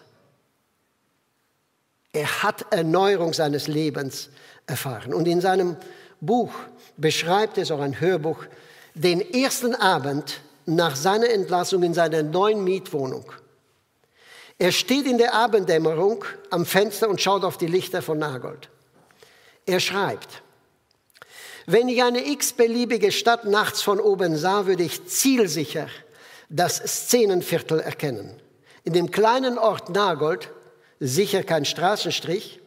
Er 2.11 2.43
hat 2.43 2.71
Erneuerung 2.71 3.33
seines 3.33 3.67
Lebens 3.67 4.29
erfahren. 4.67 5.13
Und 5.13 5.27
in 5.27 5.41
seinem 5.41 5.77
Buch 6.21 6.53
beschreibt 6.97 7.57
es 7.57 7.71
auch 7.71 7.79
ein 7.79 7.99
Hörbuch, 7.99 8.45
den 8.93 9.21
ersten 9.33 9.73
Abend 9.73 10.41
nach 10.65 10.95
seiner 10.95 11.29
Entlassung 11.29 11.81
in 11.83 11.93
seiner 11.93 12.23
neuen 12.23 12.63
Mietwohnung. 12.63 13.25
Er 14.59 14.71
steht 14.71 15.07
in 15.07 15.17
der 15.17 15.33
Abenddämmerung 15.33 16.23
am 16.51 16.65
Fenster 16.65 17.09
und 17.09 17.19
schaut 17.19 17.43
auf 17.43 17.57
die 17.57 17.67
Lichter 17.67 18.01
von 18.01 18.19
Nagold. 18.19 18.69
Er 19.65 19.79
schreibt, 19.79 20.43
wenn 21.65 21.87
ich 21.87 22.03
eine 22.03 22.27
x-beliebige 22.27 23.11
Stadt 23.11 23.45
nachts 23.45 23.81
von 23.81 23.99
oben 23.99 24.37
sah, 24.37 24.65
würde 24.65 24.83
ich 24.83 25.07
zielsicher 25.07 25.87
das 26.49 26.77
Szenenviertel 26.77 27.79
erkennen. 27.79 28.41
In 28.83 28.93
dem 28.93 29.11
kleinen 29.11 29.57
Ort 29.57 29.89
Nagold, 29.89 30.49
sicher 30.99 31.43
kein 31.43 31.65
Straßenstrich, 31.65 32.59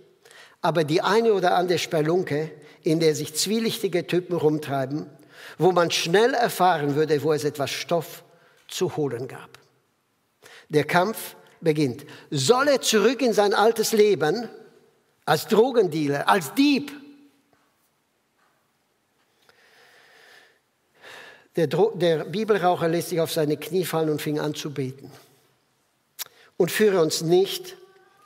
aber 0.63 0.85
die 0.85 1.03
eine 1.03 1.33
oder 1.33 1.55
andere 1.55 1.79
Spelunke, 1.79 2.51
in 2.83 3.01
der 3.01 3.15
sich 3.15 3.35
zwielichtige 3.35 4.07
Typen 4.07 4.37
rumtreiben, 4.37 5.11
wo 5.59 5.73
man 5.73 5.91
schnell 5.91 6.35
erfahren 6.35 6.95
würde, 6.95 7.23
wo 7.23 7.33
es 7.33 7.45
etwas 7.45 7.71
Stoff 7.71 8.25
zu 8.69 8.97
holen 8.97 9.29
gab. 9.29 9.59
Der 10.69 10.85
Kampf 10.85 11.37
beginnt. 11.61 12.05
Soll 12.31 12.69
er 12.69 12.81
zurück 12.81 13.23
in 13.23 13.33
sein 13.33 13.55
altes 13.55 13.93
Leben 13.93 14.49
als 15.25 15.47
Drogendealer, 15.47 16.29
als 16.29 16.55
Dieb? 16.55 16.93
Der, 21.57 21.67
der 21.67 22.25
Bibelraucher 22.25 22.89
lässt 22.89 23.09
sich 23.09 23.21
auf 23.21 23.33
seine 23.33 23.57
Knie 23.57 23.85
fallen 23.85 24.11
und 24.11 24.21
fing 24.21 24.39
an 24.39 24.55
zu 24.55 24.73
beten. 24.73 25.11
Und 26.57 26.71
führe 26.71 27.01
uns 27.01 27.23
nicht 27.23 27.77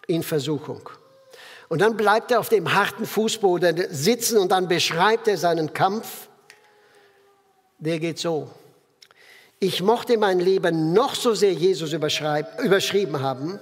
in 0.07 0.23
Versuchung. 0.23 0.89
Und 1.69 1.81
dann 1.81 1.97
bleibt 1.97 2.33
er 2.33 2.41
auf 2.41 2.49
dem 2.49 2.75
harten 2.75 3.07
Fußboden 3.07 3.87
sitzen 3.91 4.39
und 4.39 4.51
dann 4.51 4.67
beschreibt 4.67 5.29
er 5.29 5.37
seinen 5.37 5.73
Kampf. 5.73 6.29
Der 7.79 8.01
geht 8.01 8.19
so. 8.19 8.51
Ich 9.61 9.83
mochte 9.83 10.19
mein 10.19 10.41
Leben 10.41 10.93
noch 10.93 11.15
so 11.15 11.35
sehr 11.35 11.53
Jesus 11.53 11.93
überschrieben 11.93 13.21
haben. 13.21 13.61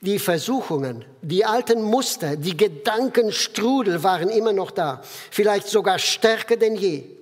Die 0.00 0.18
Versuchungen, 0.18 1.04
die 1.22 1.44
alten 1.44 1.82
Muster, 1.82 2.36
die 2.36 2.56
Gedankenstrudel 2.56 4.02
waren 4.04 4.28
immer 4.28 4.52
noch 4.52 4.70
da, 4.70 5.02
vielleicht 5.30 5.66
sogar 5.66 5.98
stärker 5.98 6.56
denn 6.56 6.76
je. 6.76 7.17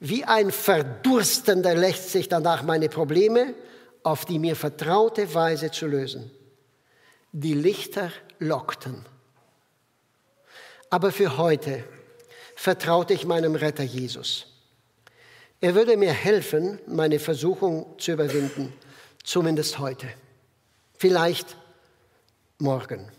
Wie 0.00 0.24
ein 0.24 0.50
Verdurstender 0.50 1.74
lässt 1.74 2.10
sich 2.10 2.28
danach 2.28 2.62
meine 2.62 2.88
Probleme 2.88 3.54
auf 4.02 4.24
die 4.24 4.38
mir 4.38 4.56
vertraute 4.56 5.34
Weise 5.34 5.70
zu 5.70 5.86
lösen. 5.86 6.30
Die 7.32 7.54
Lichter 7.54 8.10
lockten. 8.38 9.04
Aber 10.88 11.12
für 11.12 11.36
heute 11.36 11.84
vertraute 12.56 13.14
ich 13.14 13.26
meinem 13.26 13.54
Retter 13.54 13.84
Jesus. 13.84 14.46
Er 15.60 15.74
würde 15.74 15.96
mir 15.96 16.12
helfen, 16.12 16.80
meine 16.86 17.18
Versuchung 17.18 17.98
zu 17.98 18.12
überwinden, 18.12 18.72
zumindest 19.22 19.78
heute. 19.78 20.08
Vielleicht 20.94 21.56
morgen 22.58 23.10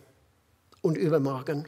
und 0.82 0.98
übermorgen. 0.98 1.68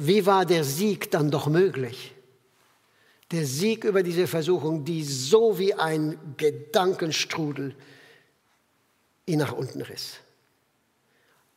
Wie 0.00 0.24
war 0.26 0.46
der 0.46 0.62
Sieg 0.62 1.10
dann 1.10 1.28
doch 1.30 1.48
möglich? 1.48 2.14
Der 3.32 3.44
Sieg 3.44 3.82
über 3.82 4.04
diese 4.04 4.28
Versuchung, 4.28 4.84
die 4.84 5.02
so 5.02 5.58
wie 5.58 5.74
ein 5.74 6.16
Gedankenstrudel 6.36 7.74
ihn 9.26 9.40
nach 9.40 9.52
unten 9.52 9.82
riss. 9.82 10.18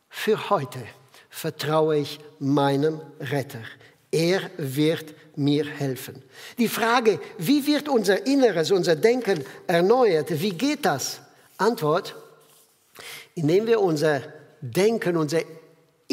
Für 0.09 0.49
heute 0.49 0.79
vertraue 1.29 1.99
ich 1.99 2.19
meinem 2.39 2.99
Retter. 3.19 3.61
Er 4.09 4.49
wird 4.57 5.13
mir 5.35 5.63
helfen. 5.65 6.23
Die 6.57 6.67
Frage, 6.67 7.19
wie 7.37 7.67
wird 7.67 7.87
unser 7.87 8.25
Inneres, 8.25 8.71
unser 8.71 8.95
Denken 8.95 9.45
erneuert? 9.67 10.41
Wie 10.41 10.51
geht 10.51 10.83
das? 10.83 11.21
Antwort, 11.57 12.15
indem 13.35 13.67
wir 13.67 13.79
unser 13.79 14.23
Denken, 14.61 15.15
unsere 15.15 15.45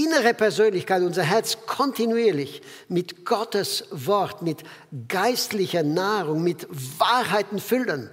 innere 0.02 0.35
Persönlichkeit, 0.35 1.02
unser 1.02 1.23
Herz 1.23 1.59
kontinuierlich 1.67 2.62
mit 2.88 3.25
Gottes 3.25 3.85
Wort, 3.90 4.43
mit 4.43 4.62
geistlicher 5.09 5.83
Nahrung, 5.83 6.43
mit 6.43 6.67
Wahrheiten 6.99 7.59
füllen. 7.59 8.11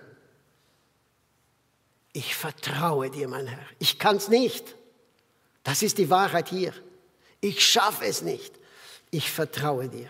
Ich 2.13 2.36
vertraue 2.36 3.10
dir, 3.10 3.27
mein 3.27 3.48
Herr. 3.48 3.65
Ich 3.80 4.00
kann 4.00 4.15
es 4.18 4.30
nicht. 4.30 4.75
Das 5.63 5.84
ist 5.84 5.98
die 5.98 6.10
Wahrheit 6.10 6.50
hier. 6.50 6.74
Ich 7.42 7.65
schaffe 7.65 8.06
es 8.06 8.22
nicht 8.22 8.56
ich 9.15 9.32
vertraue 9.32 9.88
dir. 9.88 10.10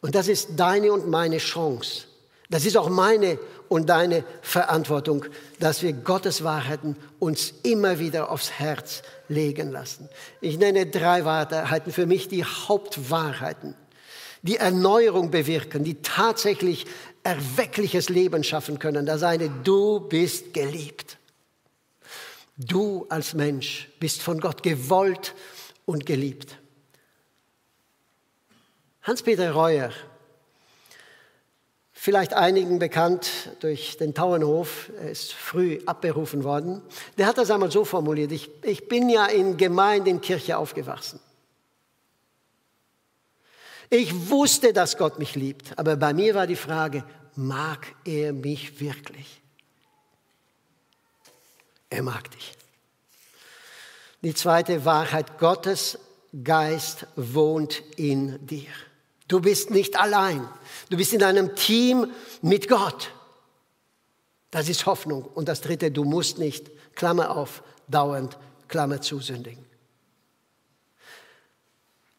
Und 0.00 0.14
das 0.14 0.28
ist 0.28 0.50
deine 0.56 0.92
und 0.92 1.08
meine 1.08 1.38
Chance. 1.38 2.04
Das 2.50 2.64
ist 2.64 2.76
auch 2.76 2.88
meine 2.88 3.38
und 3.68 3.90
deine 3.90 4.24
Verantwortung, 4.40 5.26
dass 5.58 5.82
wir 5.82 5.92
Gottes 5.92 6.42
Wahrheiten 6.42 6.96
uns 7.18 7.52
immer 7.62 7.98
wieder 7.98 8.30
aufs 8.30 8.52
Herz 8.52 9.02
legen 9.28 9.70
lassen. 9.70 10.08
Ich 10.40 10.58
nenne 10.58 10.86
drei 10.86 11.24
Wahrheiten 11.26 11.92
für 11.92 12.06
mich 12.06 12.28
die 12.28 12.44
Hauptwahrheiten, 12.44 13.74
die 14.40 14.56
Erneuerung 14.56 15.30
bewirken, 15.30 15.84
die 15.84 16.00
tatsächlich 16.00 16.86
erweckliches 17.22 18.08
Leben 18.08 18.42
schaffen 18.42 18.78
können. 18.78 19.04
Das 19.04 19.22
eine, 19.22 19.50
du 19.64 20.00
bist 20.00 20.54
geliebt. 20.54 21.18
Du 22.56 23.06
als 23.10 23.34
Mensch 23.34 23.90
bist 24.00 24.22
von 24.22 24.40
Gott 24.40 24.62
gewollt 24.62 25.34
und 25.84 26.06
geliebt. 26.06 26.58
Hans-Peter 29.02 29.52
Reuer, 29.52 29.90
vielleicht 32.08 32.32
einigen 32.32 32.78
bekannt 32.78 33.28
durch 33.60 33.98
den 33.98 34.14
Tauernhof, 34.14 34.90
er 34.98 35.10
ist 35.10 35.34
früh 35.34 35.78
abberufen 35.84 36.42
worden, 36.42 36.80
der 37.18 37.26
hat 37.26 37.36
das 37.36 37.50
einmal 37.50 37.70
so 37.70 37.84
formuliert, 37.84 38.32
ich, 38.32 38.48
ich 38.62 38.88
bin 38.88 39.10
ja 39.10 39.26
in 39.26 39.58
Gemeinde, 39.58 40.08
in 40.08 40.22
Kirche 40.22 40.56
aufgewachsen. 40.56 41.20
Ich 43.90 44.30
wusste, 44.30 44.72
dass 44.72 44.96
Gott 44.96 45.18
mich 45.18 45.34
liebt, 45.34 45.78
aber 45.78 45.96
bei 45.96 46.14
mir 46.14 46.34
war 46.34 46.46
die 46.46 46.56
Frage, 46.56 47.04
mag 47.34 47.94
er 48.06 48.32
mich 48.32 48.80
wirklich? 48.80 49.42
Er 51.90 52.02
mag 52.02 52.30
dich. 52.30 52.54
Die 54.22 54.32
zweite 54.32 54.86
Wahrheit, 54.86 55.38
Gottes 55.38 55.98
Geist 56.42 57.06
wohnt 57.16 57.82
in 57.96 58.46
dir. 58.46 58.72
Du 59.28 59.40
bist 59.40 59.70
nicht 59.70 59.98
allein. 59.98 60.48
Du 60.90 60.96
bist 60.96 61.12
in 61.12 61.22
einem 61.22 61.54
Team 61.54 62.10
mit 62.40 62.66
Gott. 62.68 63.10
Das 64.50 64.68
ist 64.68 64.86
Hoffnung. 64.86 65.22
Und 65.22 65.48
das 65.48 65.60
Dritte, 65.60 65.90
du 65.90 66.04
musst 66.04 66.38
nicht, 66.38 66.70
Klammer 66.94 67.36
auf, 67.36 67.62
dauernd, 67.86 68.38
Klammer 68.68 69.02
zu 69.02 69.20
sündigen. 69.20 69.64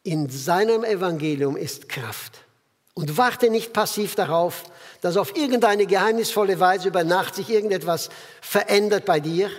In 0.04 0.30
seinem 0.30 0.84
Evangelium 0.84 1.56
ist 1.56 1.88
Kraft. 1.88 2.44
Und 2.94 3.16
warte 3.16 3.50
nicht 3.50 3.72
passiv 3.72 4.14
darauf, 4.14 4.64
dass 5.00 5.16
auf 5.16 5.36
irgendeine 5.36 5.86
geheimnisvolle 5.86 6.60
Weise 6.60 6.88
über 6.88 7.04
Nacht 7.04 7.34
sich 7.34 7.50
irgendetwas 7.50 8.08
verändert 8.40 9.04
bei 9.04 9.20
dir 9.20 9.50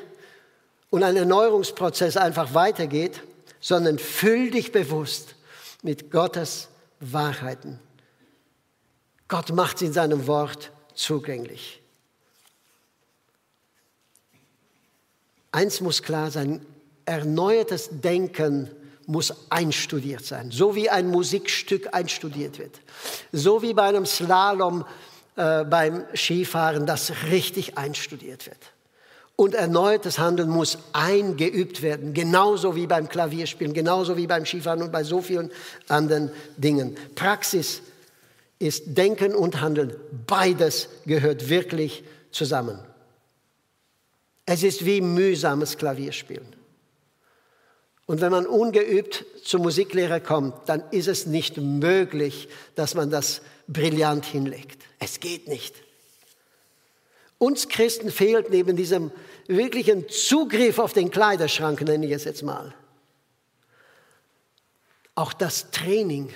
und 0.89 1.03
ein 1.03 1.15
Erneuerungsprozess 1.15 2.17
einfach 2.17 2.53
weitergeht, 2.53 3.21
sondern 3.59 3.99
füll 3.99 4.51
dich 4.51 4.71
bewusst 4.71 5.35
mit 5.81 6.11
Gottes 6.11 6.67
Wahrheiten. 7.01 7.79
Gott 9.27 9.51
macht 9.53 9.79
sie 9.79 9.87
in 9.87 9.93
seinem 9.93 10.27
Wort 10.27 10.71
zugänglich. 10.93 11.81
Eins 15.51 15.81
muss 15.81 16.01
klar 16.01 16.31
sein, 16.31 16.65
erneuertes 17.05 17.89
Denken 17.91 18.69
muss 19.05 19.33
einstudiert 19.49 20.23
sein, 20.23 20.51
so 20.51 20.75
wie 20.75 20.89
ein 20.89 21.09
Musikstück 21.09 21.93
einstudiert 21.93 22.59
wird, 22.59 22.79
so 23.31 23.61
wie 23.61 23.73
bei 23.73 23.83
einem 23.83 24.05
Slalom 24.05 24.85
äh, 25.35 25.65
beim 25.65 26.05
Skifahren, 26.15 26.85
dass 26.85 27.11
richtig 27.29 27.77
einstudiert 27.77 28.45
wird. 28.45 28.71
Und 29.41 29.55
erneutes 29.55 30.19
Handeln 30.19 30.51
muss 30.51 30.77
eingeübt 30.93 31.81
werden, 31.81 32.13
genauso 32.13 32.75
wie 32.75 32.85
beim 32.85 33.09
Klavierspielen, 33.09 33.73
genauso 33.73 34.15
wie 34.15 34.27
beim 34.27 34.45
Skifahren 34.45 34.83
und 34.83 34.91
bei 34.91 35.03
so 35.03 35.19
vielen 35.19 35.49
anderen 35.87 36.29
Dingen. 36.57 36.95
Praxis 37.15 37.81
ist 38.59 38.83
Denken 38.95 39.33
und 39.33 39.59
Handeln. 39.59 39.95
Beides 40.27 40.89
gehört 41.07 41.49
wirklich 41.49 42.03
zusammen. 42.29 42.77
Es 44.45 44.61
ist 44.61 44.85
wie 44.85 45.01
mühsames 45.01 45.75
Klavierspielen. 45.75 46.55
Und 48.05 48.21
wenn 48.21 48.31
man 48.31 48.45
ungeübt 48.45 49.25
zum 49.43 49.63
Musiklehrer 49.63 50.19
kommt, 50.19 50.53
dann 50.69 50.83
ist 50.91 51.07
es 51.07 51.25
nicht 51.25 51.57
möglich, 51.57 52.47
dass 52.75 52.93
man 52.93 53.09
das 53.09 53.41
brillant 53.67 54.23
hinlegt. 54.23 54.83
Es 54.99 55.19
geht 55.19 55.47
nicht. 55.47 55.73
Uns 57.41 57.69
Christen 57.69 58.11
fehlt 58.11 58.51
neben 58.51 58.75
diesem 58.75 59.09
wirklichen 59.57 60.09
Zugriff 60.09 60.79
auf 60.79 60.93
den 60.93 61.11
Kleiderschrank, 61.11 61.81
nenne 61.81 62.05
ich 62.05 62.11
es 62.11 62.23
jetzt 62.23 62.43
mal, 62.43 62.73
auch 65.15 65.33
das 65.33 65.71
Training. 65.71 66.33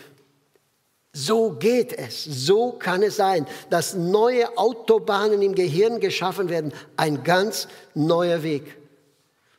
So 1.14 1.52
geht 1.52 1.94
es, 1.94 2.24
so 2.26 2.74
kann 2.74 3.02
es 3.02 3.16
sein, 3.16 3.48
dass 3.70 3.94
neue 3.94 4.58
Autobahnen 4.58 5.42
im 5.42 5.56
Gehirn 5.56 6.02
geschaffen 6.02 6.50
werden, 6.50 6.74
ein 6.98 7.24
ganz 7.24 7.70
neuer 7.94 8.44
Weg. 8.44 8.76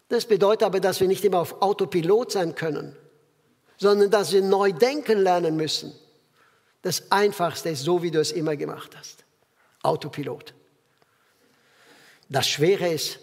Das 0.08 0.26
bedeutet 0.26 0.64
aber, 0.64 0.80
dass 0.80 1.00
wir 1.00 1.08
nicht 1.08 1.24
immer 1.24 1.38
auf 1.38 1.62
Autopilot 1.62 2.32
sein 2.32 2.54
können, 2.54 2.94
sondern 3.78 4.10
dass 4.10 4.32
wir 4.32 4.42
neu 4.42 4.72
denken 4.72 5.18
lernen 5.18 5.56
müssen. 5.56 5.92
Das 6.82 7.10
Einfachste 7.10 7.70
ist 7.70 7.82
so, 7.82 8.02
wie 8.02 8.10
du 8.10 8.20
es 8.20 8.32
immer 8.32 8.54
gemacht 8.54 8.96
hast. 8.96 9.24
Autopilot. 9.82 10.54
Das 12.28 12.46
Schwere 12.46 12.88
ist, 12.88 13.18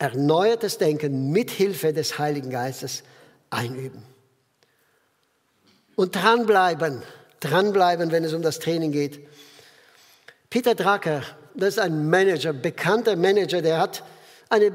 erneuertes 0.00 0.78
Denken 0.78 1.30
mit 1.30 1.50
Hilfe 1.50 1.92
des 1.92 2.18
Heiligen 2.18 2.50
Geistes 2.50 3.04
einüben. 3.50 4.02
Und 5.94 6.16
dranbleiben, 6.16 7.02
dranbleiben, 7.40 8.10
wenn 8.10 8.24
es 8.24 8.32
um 8.32 8.40
das 8.40 8.58
Training 8.58 8.92
geht. 8.92 9.20
Peter 10.48 10.74
Drucker, 10.74 11.22
das 11.54 11.74
ist 11.74 11.78
ein 11.78 12.08
Manager, 12.08 12.54
bekannter 12.54 13.14
Manager, 13.14 13.60
der 13.60 13.78
hat 13.78 14.02
eine, 14.48 14.72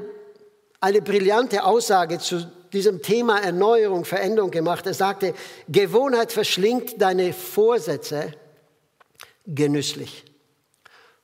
eine 0.80 1.02
brillante 1.02 1.64
Aussage 1.64 2.20
zu 2.20 2.46
diesem 2.72 3.02
Thema 3.02 3.40
Erneuerung, 3.40 4.04
Veränderung 4.04 4.52
gemacht. 4.52 4.86
Er 4.86 4.94
sagte, 4.94 5.34
Gewohnheit 5.68 6.30
verschlingt 6.30 7.02
deine 7.02 7.32
Vorsätze 7.32 8.32
genüsslich, 9.44 10.24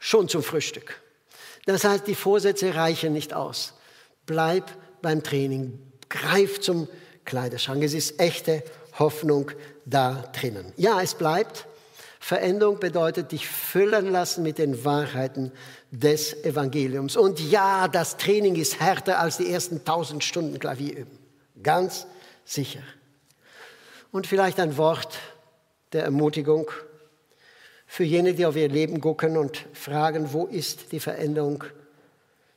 schon 0.00 0.28
zum 0.28 0.42
Frühstück. 0.42 1.00
Das 1.66 1.85
heißt, 1.85 2.09
die 2.09 2.16
Vorsätze 2.16 2.75
reichen 2.75 3.12
nicht 3.12 3.32
aus. 3.32 3.75
Bleib 4.26 4.71
beim 5.02 5.23
Training, 5.23 5.79
greif 6.09 6.61
zum 6.61 6.88
Kleiderschrank. 7.25 7.83
Es 7.83 7.95
ist 7.95 8.21
echte 8.21 8.62
Hoffnung 8.99 9.50
da 9.85 10.25
drinnen. 10.33 10.73
Ja, 10.76 11.00
es 11.00 11.14
bleibt. 11.14 11.67
Veränderung 12.21 12.79
bedeutet, 12.79 13.33
dich 13.33 13.49
füllen 13.49 14.12
lassen 14.12 14.45
mit 14.45 14.59
den 14.59 14.85
Wahrheiten 14.85 15.50
des 15.91 16.45
Evangeliums. 16.45 17.17
Und 17.17 17.41
ja, 17.41 17.88
das 17.88 18.17
Training 18.17 18.55
ist 18.55 18.79
härter 18.79 19.19
als 19.19 19.38
die 19.38 19.50
ersten 19.50 19.85
tausend 19.85 20.23
Stunden 20.23 20.61
Klavier 20.61 20.99
üben. 20.99 21.19
Ganz 21.62 22.07
sicher. 22.45 22.83
Und 24.12 24.29
vielleicht 24.29 24.61
ein 24.61 24.76
Wort 24.76 25.19
der 25.93 26.05
Ermutigung 26.05 26.71
für 27.87 28.05
jene, 28.05 28.35
die 28.35 28.47
auf 28.47 28.57
ihr 28.57 28.69
Leben 28.69 29.00
gucken 29.00 29.37
und 29.37 29.67
fragen, 29.73 30.33
wo 30.33 30.47
ist 30.47 30.93
die 30.93 31.00
Veränderung? 31.00 31.64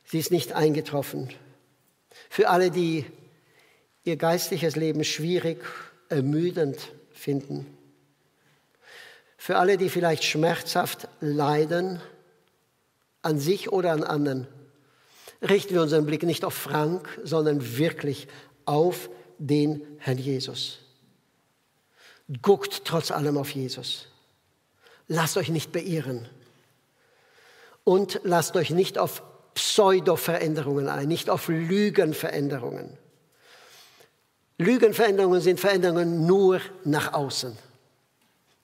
Sie 0.04 0.18
ist 0.18 0.30
nicht 0.30 0.52
eingetroffen. 0.52 1.30
Für 2.36 2.50
alle, 2.50 2.70
die 2.70 3.06
ihr 4.04 4.18
geistliches 4.18 4.76
Leben 4.76 5.04
schwierig, 5.04 5.64
ermüdend 6.10 6.76
finden. 7.10 7.64
Für 9.38 9.56
alle, 9.56 9.78
die 9.78 9.88
vielleicht 9.88 10.22
schmerzhaft 10.22 11.08
leiden, 11.20 11.98
an 13.22 13.38
sich 13.40 13.72
oder 13.72 13.92
an 13.92 14.04
anderen, 14.04 14.46
richten 15.40 15.72
wir 15.72 15.80
unseren 15.80 16.04
Blick 16.04 16.24
nicht 16.24 16.44
auf 16.44 16.52
Frank, 16.52 17.08
sondern 17.24 17.78
wirklich 17.78 18.28
auf 18.66 19.08
den 19.38 19.80
Herrn 19.96 20.18
Jesus. 20.18 20.80
Guckt 22.42 22.82
trotz 22.84 23.12
allem 23.12 23.38
auf 23.38 23.48
Jesus. 23.52 24.08
Lasst 25.08 25.38
euch 25.38 25.48
nicht 25.48 25.72
beirren. 25.72 26.28
Und 27.82 28.20
lasst 28.24 28.56
euch 28.56 28.68
nicht 28.68 28.98
auf 28.98 29.22
Pseudo-Veränderungen 29.56 30.88
ein, 30.88 31.08
nicht 31.08 31.28
auf 31.28 31.48
Lügenveränderungen. 31.48 32.96
Lügenveränderungen 34.58 35.40
sind 35.40 35.58
Veränderungen 35.58 36.26
nur 36.26 36.60
nach 36.84 37.12
außen. 37.12 37.58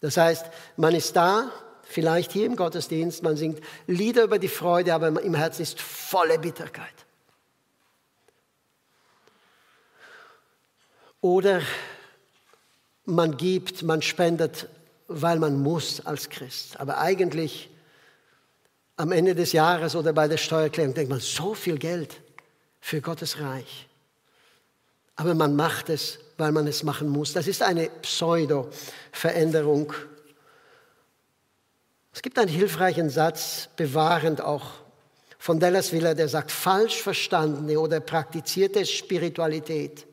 Das 0.00 0.16
heißt, 0.16 0.46
man 0.76 0.94
ist 0.94 1.16
da, 1.16 1.50
vielleicht 1.82 2.32
hier 2.32 2.46
im 2.46 2.56
Gottesdienst, 2.56 3.22
man 3.22 3.36
singt 3.36 3.60
Lieder 3.86 4.24
über 4.24 4.38
die 4.38 4.48
Freude, 4.48 4.94
aber 4.94 5.08
im 5.20 5.34
Herzen 5.34 5.62
ist 5.62 5.80
volle 5.80 6.38
Bitterkeit. 6.38 6.94
Oder 11.20 11.62
man 13.04 13.36
gibt, 13.36 13.82
man 13.82 14.02
spendet 14.02 14.68
weil 15.12 15.38
man 15.38 15.62
muss 15.62 16.04
als 16.04 16.30
Christ. 16.30 16.80
Aber 16.80 16.98
eigentlich 16.98 17.68
am 19.02 19.10
Ende 19.10 19.34
des 19.34 19.50
Jahres 19.50 19.96
oder 19.96 20.12
bei 20.12 20.28
der 20.28 20.36
Steuererklärung 20.36 20.94
denkt 20.94 21.10
man, 21.10 21.18
so 21.18 21.54
viel 21.54 21.76
Geld 21.76 22.20
für 22.80 23.00
Gottes 23.00 23.40
Reich. 23.40 23.88
Aber 25.16 25.34
man 25.34 25.56
macht 25.56 25.88
es, 25.88 26.20
weil 26.38 26.52
man 26.52 26.68
es 26.68 26.84
machen 26.84 27.08
muss. 27.08 27.32
Das 27.32 27.48
ist 27.48 27.62
eine 27.62 27.88
Pseudo-Veränderung. 27.88 29.92
Es 32.12 32.22
gibt 32.22 32.38
einen 32.38 32.46
hilfreichen 32.46 33.10
Satz, 33.10 33.70
bewahrend 33.74 34.40
auch, 34.40 34.66
von 35.36 35.58
Dallas 35.58 35.90
Willer, 35.90 36.14
der 36.14 36.28
sagt, 36.28 36.52
falsch 36.52 37.02
verstandene 37.02 37.80
oder 37.80 37.98
praktizierte 37.98 38.86
Spiritualität 38.86 40.06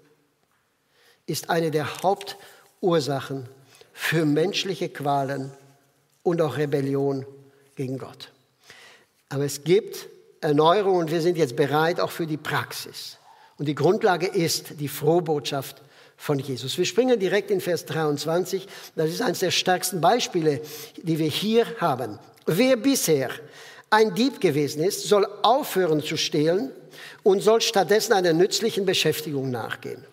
ist 1.27 1.51
eine 1.51 1.69
der 1.69 2.01
Hauptursachen 2.01 3.47
für 3.93 4.25
menschliche 4.25 4.89
Qualen 4.89 5.51
und 6.23 6.41
auch 6.41 6.57
Rebellion 6.57 7.27
gegen 7.75 7.99
Gott. 7.99 8.31
Aber 9.29 9.45
es 9.45 9.63
gibt 9.63 10.07
Erneuerung 10.41 10.97
und 10.97 11.11
wir 11.11 11.21
sind 11.21 11.37
jetzt 11.37 11.55
bereit 11.55 11.99
auch 11.99 12.11
für 12.11 12.25
die 12.25 12.37
Praxis. 12.37 13.17
Und 13.57 13.67
die 13.67 13.75
Grundlage 13.75 14.25
ist 14.25 14.79
die 14.79 14.87
Frohbotschaft 14.87 15.81
von 16.17 16.39
Jesus. 16.39 16.77
Wir 16.77 16.85
springen 16.85 17.19
direkt 17.19 17.51
in 17.51 17.61
Vers 17.61 17.85
23. 17.85 18.67
Das 18.95 19.09
ist 19.09 19.21
eines 19.21 19.39
der 19.39 19.51
stärksten 19.51 20.01
Beispiele, 20.01 20.61
die 20.97 21.19
wir 21.19 21.27
hier 21.27 21.65
haben. 21.79 22.19
Wer 22.45 22.77
bisher 22.77 23.29
ein 23.89 24.15
Dieb 24.15 24.41
gewesen 24.41 24.83
ist, 24.83 25.03
soll 25.03 25.27
aufhören 25.43 26.03
zu 26.03 26.17
stehlen 26.17 26.71
und 27.23 27.41
soll 27.41 27.61
stattdessen 27.61 28.13
einer 28.13 28.33
nützlichen 28.33 28.85
Beschäftigung 28.85 29.51
nachgehen, 29.51 30.03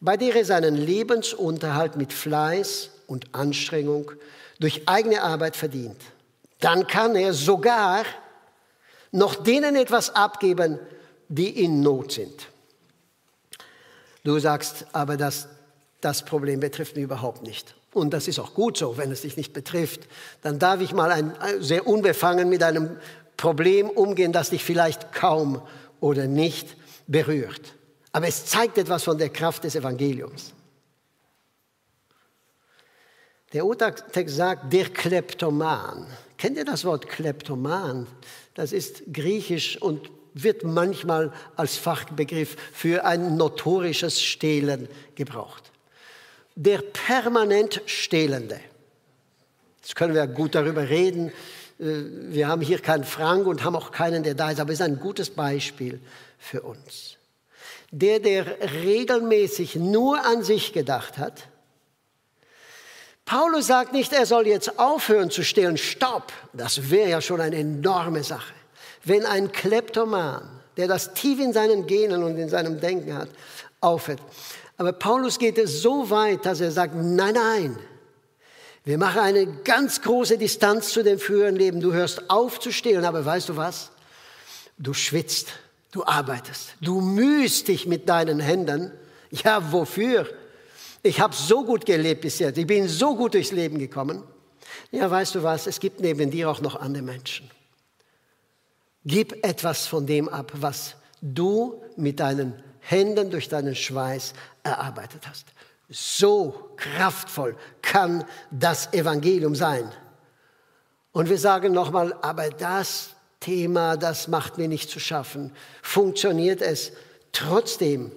bei 0.00 0.16
der 0.16 0.36
er 0.36 0.44
seinen 0.44 0.76
Lebensunterhalt 0.76 1.96
mit 1.96 2.12
Fleiß 2.12 2.90
und 3.06 3.34
Anstrengung 3.34 4.12
durch 4.60 4.82
eigene 4.86 5.22
Arbeit 5.22 5.56
verdient, 5.56 6.00
dann 6.60 6.86
kann 6.86 7.16
er 7.16 7.32
sogar 7.32 8.04
noch 9.12 9.36
denen 9.36 9.76
etwas 9.76 10.14
abgeben, 10.14 10.78
die 11.28 11.64
in 11.64 11.80
Not 11.80 12.12
sind. 12.12 12.48
Du 14.24 14.38
sagst 14.38 14.86
aber, 14.92 15.16
dass 15.16 15.48
das 16.00 16.24
Problem 16.24 16.60
betrifft 16.60 16.96
mich 16.96 17.04
überhaupt 17.04 17.42
nicht. 17.42 17.74
Und 17.92 18.12
das 18.12 18.26
ist 18.26 18.38
auch 18.38 18.54
gut 18.54 18.76
so, 18.76 18.96
wenn 18.96 19.10
es 19.12 19.22
dich 19.22 19.36
nicht 19.36 19.52
betrifft. 19.52 20.08
Dann 20.40 20.58
darf 20.58 20.80
ich 20.80 20.92
mal 20.92 21.10
ein, 21.10 21.34
sehr 21.60 21.86
unbefangen 21.86 22.48
mit 22.48 22.62
einem 22.62 22.96
Problem 23.36 23.90
umgehen, 23.90 24.32
das 24.32 24.50
dich 24.50 24.64
vielleicht 24.64 25.12
kaum 25.12 25.62
oder 26.00 26.26
nicht 26.26 26.76
berührt. 27.06 27.74
Aber 28.12 28.26
es 28.26 28.46
zeigt 28.46 28.78
etwas 28.78 29.04
von 29.04 29.18
der 29.18 29.30
Kraft 29.30 29.64
des 29.64 29.74
Evangeliums. 29.74 30.52
Der 33.52 33.66
Urtext 33.66 34.04
sagt, 34.26 34.72
der 34.72 34.88
Kleptoman. 34.88 36.06
Kennt 36.42 36.56
ihr 36.56 36.64
das 36.64 36.84
Wort 36.84 37.08
Kleptoman? 37.08 38.08
Das 38.54 38.72
ist 38.72 39.04
griechisch 39.12 39.80
und 39.80 40.10
wird 40.34 40.64
manchmal 40.64 41.32
als 41.54 41.76
Fachbegriff 41.76 42.56
für 42.72 43.04
ein 43.04 43.36
notorisches 43.36 44.20
Stehlen 44.20 44.88
gebraucht. 45.14 45.70
Der 46.56 46.78
permanent 46.78 47.80
Stehlende. 47.86 48.58
Jetzt 49.82 49.94
können 49.94 50.14
wir 50.14 50.26
gut 50.26 50.56
darüber 50.56 50.88
reden. 50.88 51.28
Äh, 51.78 51.84
wir 52.32 52.48
haben 52.48 52.60
hier 52.60 52.80
keinen 52.80 53.04
Frank 53.04 53.46
und 53.46 53.62
haben 53.62 53.76
auch 53.76 53.92
keinen, 53.92 54.24
der 54.24 54.34
da 54.34 54.50
ist, 54.50 54.58
aber 54.58 54.72
es 54.72 54.80
ist 54.80 54.84
ein 54.84 54.98
gutes 54.98 55.30
Beispiel 55.30 56.00
für 56.40 56.62
uns. 56.62 57.18
Der, 57.92 58.18
der 58.18 58.46
regelmäßig 58.82 59.76
nur 59.76 60.26
an 60.26 60.42
sich 60.42 60.72
gedacht 60.72 61.18
hat, 61.18 61.46
Paulus 63.32 63.68
sagt 63.68 63.94
nicht, 63.94 64.12
er 64.12 64.26
soll 64.26 64.46
jetzt 64.46 64.78
aufhören 64.78 65.30
zu 65.30 65.42
stehlen. 65.42 65.78
Stopp! 65.78 66.34
Das 66.52 66.90
wäre 66.90 67.08
ja 67.08 67.22
schon 67.22 67.40
eine 67.40 67.56
enorme 67.56 68.22
Sache. 68.22 68.52
Wenn 69.04 69.24
ein 69.24 69.52
Kleptoman, 69.52 70.42
der 70.76 70.86
das 70.86 71.14
tief 71.14 71.40
in 71.40 71.54
seinen 71.54 71.86
Genen 71.86 72.24
und 72.24 72.36
in 72.36 72.50
seinem 72.50 72.78
Denken 72.78 73.16
hat, 73.16 73.30
aufhört. 73.80 74.20
Aber 74.76 74.92
Paulus 74.92 75.38
geht 75.38 75.56
es 75.56 75.80
so 75.80 76.10
weit, 76.10 76.44
dass 76.44 76.60
er 76.60 76.70
sagt, 76.72 76.94
nein, 76.94 77.32
nein, 77.32 77.78
wir 78.84 78.98
machen 78.98 79.20
eine 79.20 79.46
ganz 79.46 80.02
große 80.02 80.36
Distanz 80.36 80.90
zu 80.90 81.02
dem 81.02 81.18
früheren 81.18 81.56
Leben. 81.56 81.80
Du 81.80 81.94
hörst 81.94 82.28
auf 82.28 82.60
zu 82.60 82.70
stehlen, 82.70 83.06
aber 83.06 83.24
weißt 83.24 83.48
du 83.48 83.56
was? 83.56 83.92
Du 84.76 84.92
schwitzt, 84.92 85.54
du 85.90 86.04
arbeitest, 86.04 86.74
du 86.82 87.00
mühst 87.00 87.68
dich 87.68 87.86
mit 87.86 88.10
deinen 88.10 88.40
Händen. 88.40 88.92
Ja, 89.30 89.72
wofür? 89.72 90.28
Ich 91.02 91.20
habe 91.20 91.34
so 91.34 91.64
gut 91.64 91.84
gelebt 91.84 92.20
bis 92.20 92.38
jetzt, 92.38 92.58
ich 92.58 92.66
bin 92.66 92.88
so 92.88 93.16
gut 93.16 93.34
durchs 93.34 93.50
Leben 93.50 93.78
gekommen. 93.78 94.22
Ja, 94.90 95.10
weißt 95.10 95.34
du 95.34 95.42
was? 95.42 95.66
Es 95.66 95.80
gibt 95.80 96.00
neben 96.00 96.30
dir 96.30 96.48
auch 96.48 96.60
noch 96.60 96.76
andere 96.76 97.02
Menschen. 97.02 97.50
Gib 99.04 99.44
etwas 99.44 99.86
von 99.86 100.06
dem 100.06 100.28
ab, 100.28 100.52
was 100.54 100.94
du 101.20 101.82
mit 101.96 102.20
deinen 102.20 102.62
Händen 102.80 103.30
durch 103.30 103.48
deinen 103.48 103.74
Schweiß 103.74 104.34
erarbeitet 104.62 105.26
hast. 105.28 105.46
So 105.88 106.70
kraftvoll 106.76 107.56
kann 107.80 108.24
das 108.50 108.92
Evangelium 108.92 109.54
sein. 109.54 109.90
Und 111.12 111.28
wir 111.28 111.38
sagen 111.38 111.72
nochmal, 111.72 112.14
aber 112.22 112.48
das 112.48 113.10
Thema, 113.40 113.96
das 113.96 114.28
macht 114.28 114.56
mir 114.56 114.68
nicht 114.68 114.88
zu 114.88 115.00
schaffen. 115.00 115.52
Funktioniert 115.82 116.62
es 116.62 116.92
trotzdem? 117.32 118.12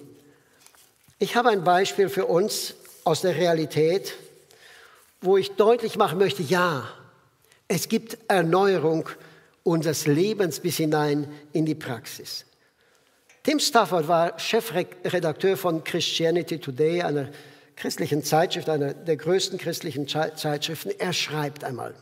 Ich 1.18 1.36
habe 1.36 1.50
ein 1.50 1.64
Beispiel 1.64 2.08
für 2.08 2.26
uns 2.26 2.74
aus 3.06 3.20
der 3.20 3.36
Realität, 3.36 4.14
wo 5.20 5.36
ich 5.36 5.52
deutlich 5.52 5.96
machen 5.96 6.18
möchte, 6.18 6.42
ja, 6.42 6.88
es 7.68 7.88
gibt 7.88 8.18
Erneuerung 8.26 9.08
unseres 9.62 10.08
Lebens 10.08 10.58
bis 10.58 10.76
hinein 10.78 11.32
in 11.52 11.64
die 11.66 11.76
Praxis. 11.76 12.44
Tim 13.44 13.60
Stafford 13.60 14.08
war 14.08 14.36
Chefredakteur 14.40 15.56
von 15.56 15.84
Christianity 15.84 16.58
Today, 16.58 17.02
einer 17.02 17.28
christlichen 17.76 18.24
Zeitschrift, 18.24 18.68
einer 18.68 18.92
der 18.92 19.16
größten 19.16 19.56
christlichen 19.56 20.08
Zeitschriften. 20.08 20.90
Er 20.98 21.12
schreibt 21.12 21.62
einmal 21.62 21.94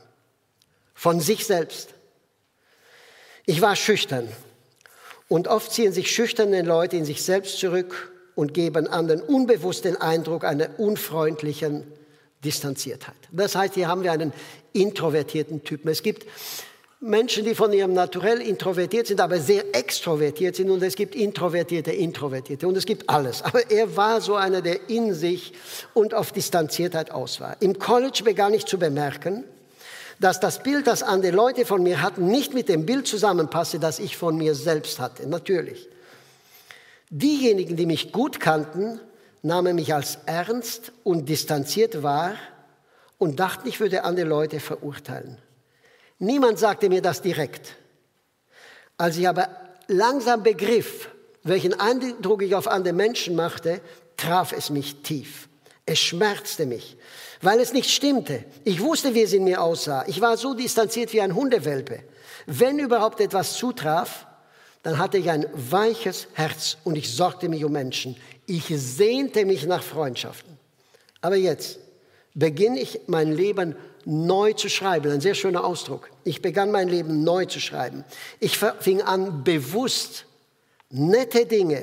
von 0.94 1.20
sich 1.20 1.44
selbst. 1.44 1.90
Ich 3.44 3.60
war 3.60 3.76
schüchtern 3.76 4.26
und 5.28 5.48
oft 5.48 5.70
ziehen 5.70 5.92
sich 5.92 6.10
schüchterne 6.10 6.62
Leute 6.62 6.96
in 6.96 7.04
sich 7.04 7.22
selbst 7.22 7.58
zurück 7.58 8.13
und 8.34 8.54
geben 8.54 8.86
anderen 8.86 9.20
unbewusst 9.20 9.84
den 9.84 9.96
Eindruck 9.96 10.44
einer 10.44 10.78
unfreundlichen 10.78 11.84
Distanziertheit. 12.44 13.14
Das 13.32 13.54
heißt, 13.54 13.74
hier 13.74 13.88
haben 13.88 14.02
wir 14.02 14.12
einen 14.12 14.32
introvertierten 14.72 15.64
Typen. 15.64 15.88
Es 15.90 16.02
gibt 16.02 16.26
Menschen, 17.00 17.44
die 17.44 17.54
von 17.54 17.72
ihrem 17.72 17.92
Naturell 17.92 18.40
introvertiert 18.40 19.06
sind, 19.06 19.20
aber 19.20 19.38
sehr 19.38 19.74
extrovertiert 19.74 20.56
sind. 20.56 20.70
Und 20.70 20.82
es 20.82 20.96
gibt 20.96 21.14
introvertierte, 21.14 21.92
introvertierte. 21.92 22.66
Und 22.66 22.76
es 22.76 22.86
gibt 22.86 23.10
alles. 23.10 23.42
Aber 23.42 23.70
er 23.70 23.94
war 23.96 24.20
so 24.20 24.36
einer, 24.36 24.62
der 24.62 24.88
in 24.88 25.12
sich 25.12 25.52
und 25.92 26.14
auf 26.14 26.32
Distanziertheit 26.32 27.10
aus 27.10 27.40
war. 27.40 27.56
Im 27.60 27.78
College 27.78 28.22
begann 28.24 28.54
ich 28.54 28.64
zu 28.64 28.78
bemerken, 28.78 29.44
dass 30.18 30.40
das 30.40 30.62
Bild, 30.62 30.86
das 30.86 31.02
andere 31.02 31.32
Leute 31.32 31.66
von 31.66 31.82
mir 31.82 32.00
hatten, 32.00 32.26
nicht 32.26 32.54
mit 32.54 32.68
dem 32.68 32.86
Bild 32.86 33.06
zusammenpasse, 33.06 33.78
das 33.78 33.98
ich 33.98 34.16
von 34.16 34.36
mir 34.36 34.54
selbst 34.54 34.98
hatte. 34.98 35.28
Natürlich. 35.28 35.88
Diejenigen, 37.16 37.76
die 37.76 37.86
mich 37.86 38.10
gut 38.10 38.40
kannten, 38.40 38.98
nahmen 39.40 39.76
mich 39.76 39.94
als 39.94 40.18
ernst 40.26 40.90
und 41.04 41.28
distanziert 41.28 42.02
wahr 42.02 42.34
und 43.18 43.38
dachten, 43.38 43.68
ich 43.68 43.78
würde 43.78 44.02
andere 44.02 44.26
Leute 44.26 44.58
verurteilen. 44.58 45.38
Niemand 46.18 46.58
sagte 46.58 46.88
mir 46.88 47.02
das 47.02 47.22
direkt. 47.22 47.76
Als 48.96 49.16
ich 49.16 49.28
aber 49.28 49.48
langsam 49.86 50.42
begriff, 50.42 51.08
welchen 51.44 51.78
Eindruck 51.78 52.42
ich 52.42 52.56
auf 52.56 52.66
andere 52.66 52.94
Menschen 52.94 53.36
machte, 53.36 53.80
traf 54.16 54.50
es 54.50 54.70
mich 54.70 55.02
tief. 55.02 55.48
Es 55.86 56.00
schmerzte 56.00 56.66
mich, 56.66 56.96
weil 57.40 57.60
es 57.60 57.72
nicht 57.72 57.90
stimmte. 57.90 58.42
Ich 58.64 58.80
wusste, 58.80 59.14
wie 59.14 59.22
es 59.22 59.32
in 59.32 59.44
mir 59.44 59.62
aussah. 59.62 60.02
Ich 60.08 60.20
war 60.20 60.36
so 60.36 60.54
distanziert 60.54 61.12
wie 61.12 61.20
ein 61.20 61.36
Hundewelpe. 61.36 62.02
Wenn 62.46 62.80
überhaupt 62.80 63.20
etwas 63.20 63.54
zutraf, 63.56 64.26
dann 64.84 64.98
hatte 64.98 65.16
ich 65.16 65.30
ein 65.30 65.46
weiches 65.54 66.28
Herz 66.34 66.76
und 66.84 66.94
ich 66.96 67.10
sorgte 67.10 67.48
mich 67.48 67.64
um 67.64 67.72
Menschen. 67.72 68.16
Ich 68.46 68.66
sehnte 68.68 69.46
mich 69.46 69.66
nach 69.66 69.82
Freundschaften. 69.82 70.58
Aber 71.22 71.36
jetzt 71.36 71.78
beginne 72.34 72.78
ich 72.78 73.00
mein 73.06 73.32
Leben 73.32 73.76
neu 74.04 74.52
zu 74.52 74.68
schreiben. 74.68 75.10
Ein 75.10 75.22
sehr 75.22 75.34
schöner 75.34 75.64
Ausdruck. 75.64 76.10
Ich 76.22 76.42
begann 76.42 76.70
mein 76.70 76.88
Leben 76.88 77.24
neu 77.24 77.46
zu 77.46 77.60
schreiben. 77.60 78.04
Ich 78.40 78.58
fing 78.58 79.00
an, 79.00 79.42
bewusst 79.42 80.26
nette 80.90 81.46
Dinge 81.46 81.82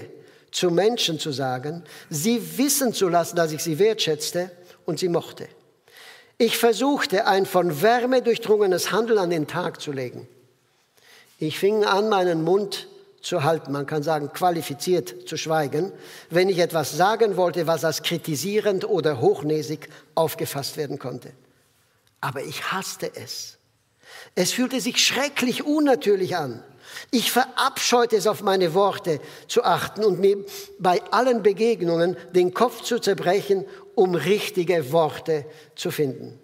zu 0.51 0.69
Menschen 0.69 1.17
zu 1.17 1.31
sagen, 1.31 1.83
sie 2.11 2.59
wissen 2.59 2.93
zu 2.93 3.09
lassen, 3.09 3.35
dass 3.35 3.51
ich 3.51 3.63
sie 3.63 3.79
wertschätzte 3.79 4.51
und 4.85 4.99
sie 4.99 5.09
mochte. 5.09 5.47
Ich 6.37 6.55
versuchte, 6.55 7.25
ein 7.25 7.47
von 7.47 7.81
Wärme 7.81 8.21
durchdrungenes 8.21 8.91
Handeln 8.91 9.17
an 9.17 9.31
den 9.31 9.47
Tag 9.47 9.81
zu 9.81 9.91
legen. 9.91 10.27
Ich 11.39 11.57
fing 11.57 11.83
an, 11.83 12.07
meinen 12.07 12.43
Mund 12.43 12.87
zu 13.21 13.43
halten, 13.43 13.71
man 13.71 13.85
kann 13.85 14.03
sagen 14.03 14.33
qualifiziert 14.33 15.27
zu 15.27 15.37
schweigen, 15.37 15.91
wenn 16.29 16.49
ich 16.49 16.59
etwas 16.59 16.95
sagen 16.95 17.37
wollte, 17.37 17.67
was 17.67 17.85
als 17.85 18.03
kritisierend 18.03 18.87
oder 18.87 19.21
hochnäsig 19.21 19.89
aufgefasst 20.15 20.77
werden 20.77 20.97
konnte 20.99 21.31
aber 22.21 22.43
ich 22.43 22.71
hasste 22.71 23.11
es. 23.15 23.57
Es 24.35 24.53
fühlte 24.53 24.79
sich 24.79 25.03
schrecklich 25.03 25.65
unnatürlich 25.65 26.37
an. 26.37 26.63
Ich 27.09 27.31
verabscheute 27.31 28.15
es, 28.15 28.27
auf 28.27 28.43
meine 28.43 28.73
Worte 28.73 29.19
zu 29.47 29.63
achten 29.63 30.03
und 30.03 30.19
mir 30.19 30.45
bei 30.77 31.01
allen 31.11 31.41
Begegnungen 31.41 32.15
den 32.33 32.53
Kopf 32.53 32.83
zu 32.83 32.99
zerbrechen, 32.99 33.65
um 33.95 34.15
richtige 34.15 34.91
Worte 34.91 35.45
zu 35.75 35.89
finden. 35.89 36.39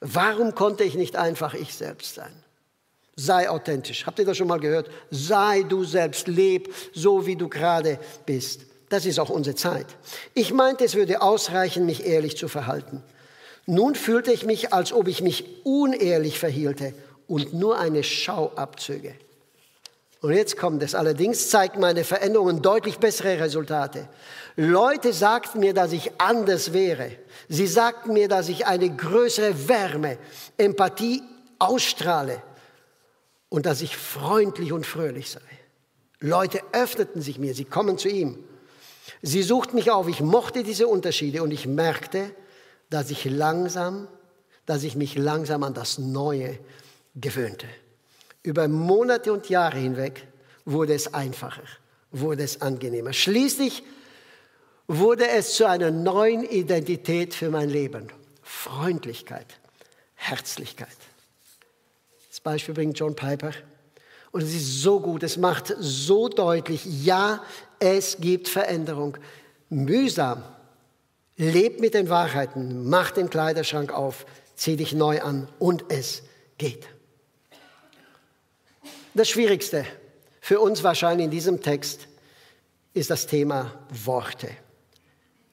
Warum 0.00 0.54
konnte 0.54 0.84
ich 0.84 0.94
nicht 0.94 1.16
einfach 1.16 1.54
ich 1.54 1.74
selbst 1.74 2.14
sein? 2.14 2.32
Sei 3.20 3.50
authentisch. 3.50 4.06
Habt 4.06 4.18
ihr 4.18 4.24
das 4.24 4.38
schon 4.38 4.48
mal 4.48 4.58
gehört? 4.58 4.88
Sei 5.10 5.62
du 5.62 5.84
selbst, 5.84 6.26
leb 6.26 6.74
so, 6.94 7.26
wie 7.26 7.36
du 7.36 7.50
gerade 7.50 7.98
bist. 8.24 8.62
Das 8.88 9.04
ist 9.04 9.18
auch 9.20 9.28
unsere 9.28 9.54
Zeit. 9.54 9.86
Ich 10.32 10.54
meinte, 10.54 10.84
es 10.84 10.94
würde 10.94 11.20
ausreichen, 11.20 11.84
mich 11.84 12.06
ehrlich 12.06 12.38
zu 12.38 12.48
verhalten. 12.48 13.02
Nun 13.66 13.94
fühlte 13.94 14.32
ich 14.32 14.46
mich, 14.46 14.72
als 14.72 14.94
ob 14.94 15.06
ich 15.06 15.20
mich 15.20 15.44
unehrlich 15.64 16.38
verhielte 16.38 16.94
und 17.28 17.52
nur 17.52 17.78
eine 17.78 18.04
Schau 18.04 18.52
abzöge. 18.56 19.14
Und 20.22 20.32
jetzt 20.32 20.56
kommt 20.56 20.82
es. 20.82 20.94
Allerdings 20.94 21.50
zeigten 21.50 21.80
meine 21.80 22.04
Veränderungen 22.04 22.62
deutlich 22.62 22.96
bessere 22.96 23.38
Resultate. 23.38 24.08
Leute 24.56 25.12
sagten 25.12 25.60
mir, 25.60 25.74
dass 25.74 25.92
ich 25.92 26.10
anders 26.18 26.72
wäre. 26.72 27.10
Sie 27.50 27.66
sagten 27.66 28.14
mir, 28.14 28.28
dass 28.28 28.48
ich 28.48 28.66
eine 28.66 28.88
größere 28.88 29.68
Wärme, 29.68 30.16
Empathie 30.56 31.22
ausstrahle 31.58 32.42
und 33.50 33.66
dass 33.66 33.82
ich 33.82 33.96
freundlich 33.96 34.72
und 34.72 34.86
fröhlich 34.86 35.30
sei. 35.30 35.40
Leute 36.20 36.62
öffneten 36.72 37.20
sich 37.20 37.38
mir, 37.38 37.54
sie 37.54 37.66
kommen 37.66 37.98
zu 37.98 38.08
ihm. 38.08 38.38
Sie 39.20 39.42
suchten 39.42 39.76
mich 39.76 39.90
auf, 39.90 40.08
ich 40.08 40.20
mochte 40.20 40.62
diese 40.62 40.86
Unterschiede 40.86 41.42
und 41.42 41.50
ich 41.50 41.66
merkte, 41.66 42.34
dass 42.88 43.10
ich 43.10 43.24
langsam, 43.26 44.08
dass 44.64 44.82
ich 44.82 44.94
mich 44.94 45.16
langsam 45.16 45.62
an 45.62 45.74
das 45.74 45.98
Neue 45.98 46.58
gewöhnte. 47.14 47.66
Über 48.42 48.68
Monate 48.68 49.32
und 49.32 49.48
Jahre 49.48 49.78
hinweg 49.78 50.26
wurde 50.64 50.94
es 50.94 51.12
einfacher, 51.12 51.62
wurde 52.12 52.44
es 52.44 52.62
angenehmer. 52.62 53.12
Schließlich 53.12 53.82
wurde 54.86 55.28
es 55.28 55.54
zu 55.54 55.68
einer 55.68 55.90
neuen 55.90 56.44
Identität 56.44 57.34
für 57.34 57.50
mein 57.50 57.68
Leben. 57.68 58.08
Freundlichkeit, 58.42 59.46
Herzlichkeit. 60.14 60.88
Beispiel 62.42 62.74
bringt 62.74 62.98
John 62.98 63.14
Piper. 63.14 63.52
Und 64.32 64.42
es 64.42 64.54
ist 64.54 64.82
so 64.82 65.00
gut, 65.00 65.22
es 65.22 65.36
macht 65.36 65.74
so 65.78 66.28
deutlich, 66.28 66.84
ja, 67.04 67.42
es 67.78 68.18
gibt 68.20 68.48
Veränderung. 68.48 69.16
Mühsam, 69.68 70.42
Leb 71.36 71.80
mit 71.80 71.94
den 71.94 72.08
Wahrheiten, 72.10 72.88
mach 72.88 73.12
den 73.12 73.30
Kleiderschrank 73.30 73.92
auf, 73.92 74.26
zieh 74.56 74.76
dich 74.76 74.92
neu 74.92 75.22
an 75.22 75.48
und 75.58 75.84
es 75.88 76.22
geht. 76.58 76.86
Das 79.14 79.28
Schwierigste 79.28 79.86
für 80.40 80.60
uns 80.60 80.82
wahrscheinlich 80.82 81.24
in 81.24 81.30
diesem 81.30 81.62
Text 81.62 82.08
ist 82.92 83.10
das 83.10 83.26
Thema 83.26 83.72
Worte, 84.04 84.50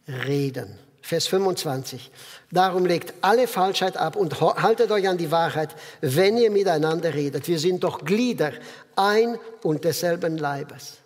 Reden. 0.08 0.78
Vers 1.08 1.28
25. 1.28 2.12
Darum 2.52 2.86
legt 2.86 3.14
alle 3.22 3.48
Falschheit 3.48 3.96
ab 3.96 4.18
und 4.18 4.42
haltet 4.42 4.92
euch 4.92 5.08
an 5.08 5.18
die 5.18 5.32
Wahrheit, 5.32 5.74
wenn 6.02 6.36
ihr 6.36 6.52
miteinander 6.52 7.14
redet. 7.14 7.48
Wir 7.48 7.60
sind 7.60 7.86
doch 7.86 8.04
Glieder 8.04 8.52
ein 8.98 9.40
und 9.64 9.86
desselben 9.86 10.38
Leibes. 10.38 10.98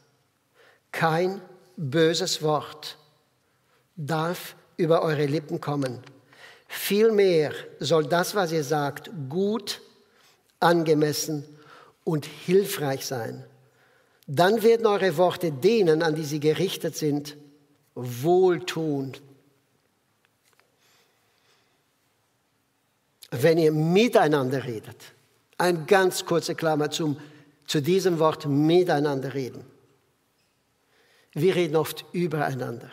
Kein 0.91 1.39
böses 1.77 2.41
Wort 2.41 2.97
darf 3.95 4.55
über 4.75 5.03
eure 5.03 5.27
Lippen 5.27 5.61
kommen. 5.61 5.99
Vielmehr 6.67 7.51
soll 7.79 8.07
das, 8.07 8.33
was 8.33 8.51
ihr 8.51 8.63
sagt, 8.63 9.11
gut, 9.29 9.81
angemessen 10.59 11.45
und 12.03 12.25
hilfreich 12.25 13.05
sein. 13.05 13.45
Dann 14.25 14.63
werden 14.63 14.87
eure 14.87 15.15
Worte 15.17 15.51
denen, 15.51 16.01
an 16.01 16.15
die 16.15 16.25
sie 16.25 16.39
gerichtet 16.39 16.97
sind, 16.97 17.37
wohltun. 17.93 19.15
Wenn 23.32 23.58
ihr 23.58 23.72
miteinander 23.72 24.65
redet, 24.65 24.98
ein 25.58 25.86
ganz 25.86 26.26
kurze 26.26 26.54
Klammer 26.54 26.91
zum, 26.91 27.17
zu 27.65 27.82
diesem 27.82 28.20
Wort 28.20 28.46
miteinander 28.46 29.34
reden. 29.34 29.63
Wir 31.34 31.56
reden 31.56 31.78
oft 31.78 32.04
übereinander. 32.12 32.91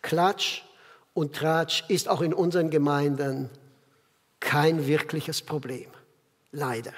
Klatsch 0.00 0.62
und 1.12 1.36
Tratsch 1.36 1.84
ist 1.88 2.08
auch 2.08 2.22
in 2.22 2.32
unseren 2.32 2.70
Gemeinden 2.70 3.50
kein 4.40 4.86
wirkliches 4.86 5.42
Problem. 5.42 5.90
Leider. 6.52 6.94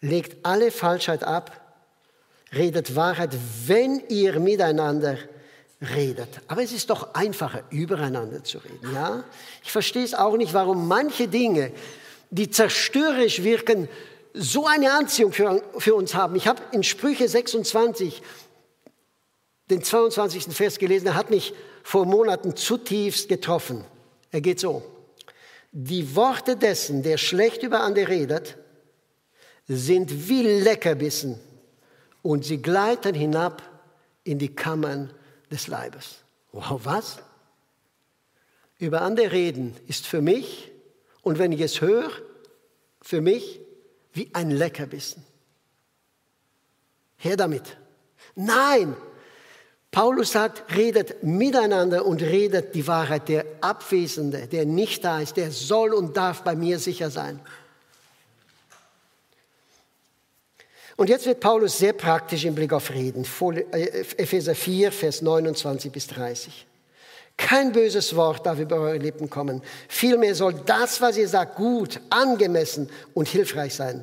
Legt 0.00 0.46
alle 0.46 0.70
Falschheit 0.70 1.24
ab, 1.24 1.76
redet 2.52 2.94
Wahrheit, 2.94 3.36
wenn 3.66 4.00
ihr 4.08 4.38
miteinander 4.38 5.14
redet. 5.14 5.37
Aber 6.48 6.62
es 6.62 6.72
ist 6.72 6.90
doch 6.90 7.14
einfacher, 7.14 7.62
übereinander 7.70 8.42
zu 8.42 8.58
reden. 8.58 8.92
Ja? 8.92 9.24
Ich 9.62 9.70
verstehe 9.70 10.04
es 10.04 10.14
auch 10.14 10.36
nicht, 10.36 10.52
warum 10.52 10.88
manche 10.88 11.28
Dinge, 11.28 11.72
die 12.30 12.50
zerstörerisch 12.50 13.42
wirken, 13.44 13.88
so 14.34 14.66
eine 14.66 14.92
Anziehung 14.92 15.32
für, 15.32 15.62
für 15.78 15.94
uns 15.94 16.14
haben. 16.14 16.34
Ich 16.36 16.46
habe 16.46 16.62
in 16.72 16.82
Sprüche 16.82 17.28
26 17.28 18.22
den 19.70 19.82
22. 19.82 20.44
Vers 20.54 20.78
gelesen, 20.78 21.08
er 21.08 21.14
hat 21.14 21.30
mich 21.30 21.54
vor 21.82 22.06
Monaten 22.06 22.56
zutiefst 22.56 23.28
getroffen. 23.28 23.84
Er 24.30 24.40
geht 24.40 24.60
so. 24.60 24.82
Die 25.72 26.16
Worte 26.16 26.56
dessen, 26.56 27.02
der 27.02 27.18
schlecht 27.18 27.62
über 27.62 27.80
andere 27.80 28.08
redet, 28.08 28.56
sind 29.66 30.28
wie 30.28 30.42
Leckerbissen 30.42 31.38
und 32.22 32.44
sie 32.44 32.60
gleiten 32.60 33.14
hinab 33.14 33.62
in 34.24 34.38
die 34.38 34.54
Kammern 34.54 35.12
des 35.50 35.66
Leibes. 35.66 36.24
Wow, 36.52 36.80
was? 36.84 37.18
Über 38.78 39.02
andere 39.02 39.32
reden 39.32 39.76
ist 39.86 40.06
für 40.06 40.20
mich, 40.20 40.70
und 41.22 41.38
wenn 41.38 41.52
ich 41.52 41.60
es 41.60 41.80
höre, 41.80 42.10
für 43.02 43.20
mich 43.20 43.60
wie 44.12 44.30
ein 44.34 44.50
Leckerbissen. 44.50 45.24
Her 47.16 47.36
damit. 47.36 47.76
Nein, 48.34 48.96
Paulus 49.90 50.32
sagt, 50.32 50.76
redet 50.76 51.22
miteinander 51.24 52.04
und 52.04 52.22
redet 52.22 52.74
die 52.74 52.86
Wahrheit. 52.86 53.28
Der 53.28 53.44
Abwesende, 53.60 54.46
der 54.46 54.66
nicht 54.66 55.04
da 55.04 55.20
ist, 55.20 55.36
der 55.36 55.50
soll 55.50 55.94
und 55.94 56.16
darf 56.16 56.42
bei 56.42 56.54
mir 56.54 56.78
sicher 56.78 57.10
sein. 57.10 57.40
Und 60.98 61.08
jetzt 61.08 61.26
wird 61.26 61.38
Paulus 61.38 61.78
sehr 61.78 61.92
praktisch 61.92 62.44
im 62.44 62.56
Blick 62.56 62.72
auf 62.72 62.90
Reden. 62.90 63.24
Äh, 63.70 64.04
Epheser 64.16 64.56
4, 64.56 64.90
Vers 64.90 65.22
29 65.22 65.92
bis 65.92 66.08
30. 66.08 66.66
Kein 67.36 67.70
böses 67.70 68.16
Wort 68.16 68.44
darf 68.44 68.58
über 68.58 68.80
eure 68.80 68.98
Lippen 68.98 69.30
kommen. 69.30 69.62
Vielmehr 69.86 70.34
soll 70.34 70.54
das, 70.66 71.00
was 71.00 71.16
ihr 71.16 71.28
sagt, 71.28 71.54
gut, 71.54 72.00
angemessen 72.10 72.90
und 73.14 73.28
hilfreich 73.28 73.76
sein. 73.76 74.02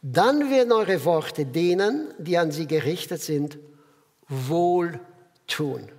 Dann 0.00 0.48
werden 0.52 0.70
eure 0.70 1.04
Worte 1.04 1.44
denen, 1.44 2.14
die 2.16 2.38
an 2.38 2.52
sie 2.52 2.68
gerichtet 2.68 3.20
sind, 3.20 3.58
wohl 4.28 5.00
tun. 5.48 5.90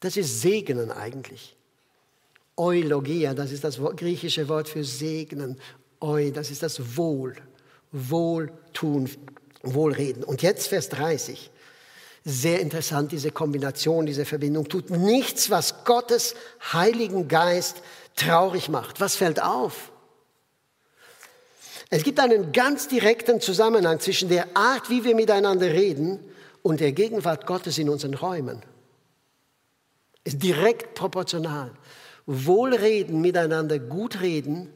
Das 0.00 0.16
ist 0.16 0.42
segnen 0.42 0.90
eigentlich. 0.90 1.56
Eulogia, 2.56 3.32
das 3.32 3.52
ist 3.52 3.62
das 3.62 3.78
griechische 3.94 4.48
Wort 4.48 4.68
für 4.68 4.82
segnen. 4.82 5.56
Eu, 6.00 6.32
das 6.32 6.50
ist 6.50 6.64
das 6.64 6.96
Wohl. 6.96 7.36
Wohltun, 7.94 9.08
Wohlreden. 9.62 10.24
Und 10.24 10.42
jetzt 10.42 10.66
Vers 10.66 10.88
30. 10.88 11.50
Sehr 12.24 12.60
interessant, 12.60 13.12
diese 13.12 13.30
Kombination, 13.30 14.04
diese 14.04 14.24
Verbindung. 14.24 14.68
Tut 14.68 14.90
nichts, 14.90 15.50
was 15.50 15.84
Gottes 15.84 16.34
Heiligen 16.72 17.28
Geist 17.28 17.82
traurig 18.16 18.68
macht. 18.68 19.00
Was 19.00 19.14
fällt 19.14 19.40
auf? 19.40 19.92
Es 21.90 22.02
gibt 22.02 22.18
einen 22.18 22.50
ganz 22.52 22.88
direkten 22.88 23.40
Zusammenhang 23.40 24.00
zwischen 24.00 24.28
der 24.28 24.56
Art, 24.56 24.90
wie 24.90 25.04
wir 25.04 25.14
miteinander 25.14 25.66
reden 25.66 26.18
und 26.62 26.80
der 26.80 26.92
Gegenwart 26.92 27.46
Gottes 27.46 27.78
in 27.78 27.88
unseren 27.88 28.14
Räumen. 28.14 28.62
Ist 30.24 30.42
direkt 30.42 30.94
proportional. 30.94 31.70
Wohlreden 32.26 33.20
miteinander, 33.20 33.78
gut 33.78 34.20
reden 34.22 34.72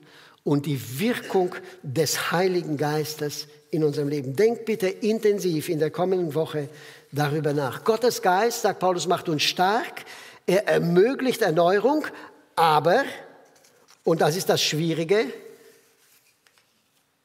und 0.48 0.64
die 0.64 0.98
Wirkung 0.98 1.54
des 1.82 2.32
Heiligen 2.32 2.78
Geistes 2.78 3.48
in 3.70 3.84
unserem 3.84 4.08
Leben. 4.08 4.34
Denkt 4.34 4.64
bitte 4.64 4.88
intensiv 4.88 5.68
in 5.68 5.78
der 5.78 5.90
kommenden 5.90 6.34
Woche 6.34 6.70
darüber 7.12 7.52
nach. 7.52 7.84
Gottes 7.84 8.22
Geist, 8.22 8.62
sagt 8.62 8.78
Paulus, 8.80 9.06
macht 9.06 9.28
uns 9.28 9.42
stark. 9.42 10.06
Er 10.46 10.66
ermöglicht 10.66 11.42
Erneuerung, 11.42 12.06
aber, 12.56 13.04
und 14.04 14.22
das 14.22 14.36
ist 14.36 14.48
das 14.48 14.62
Schwierige, 14.62 15.26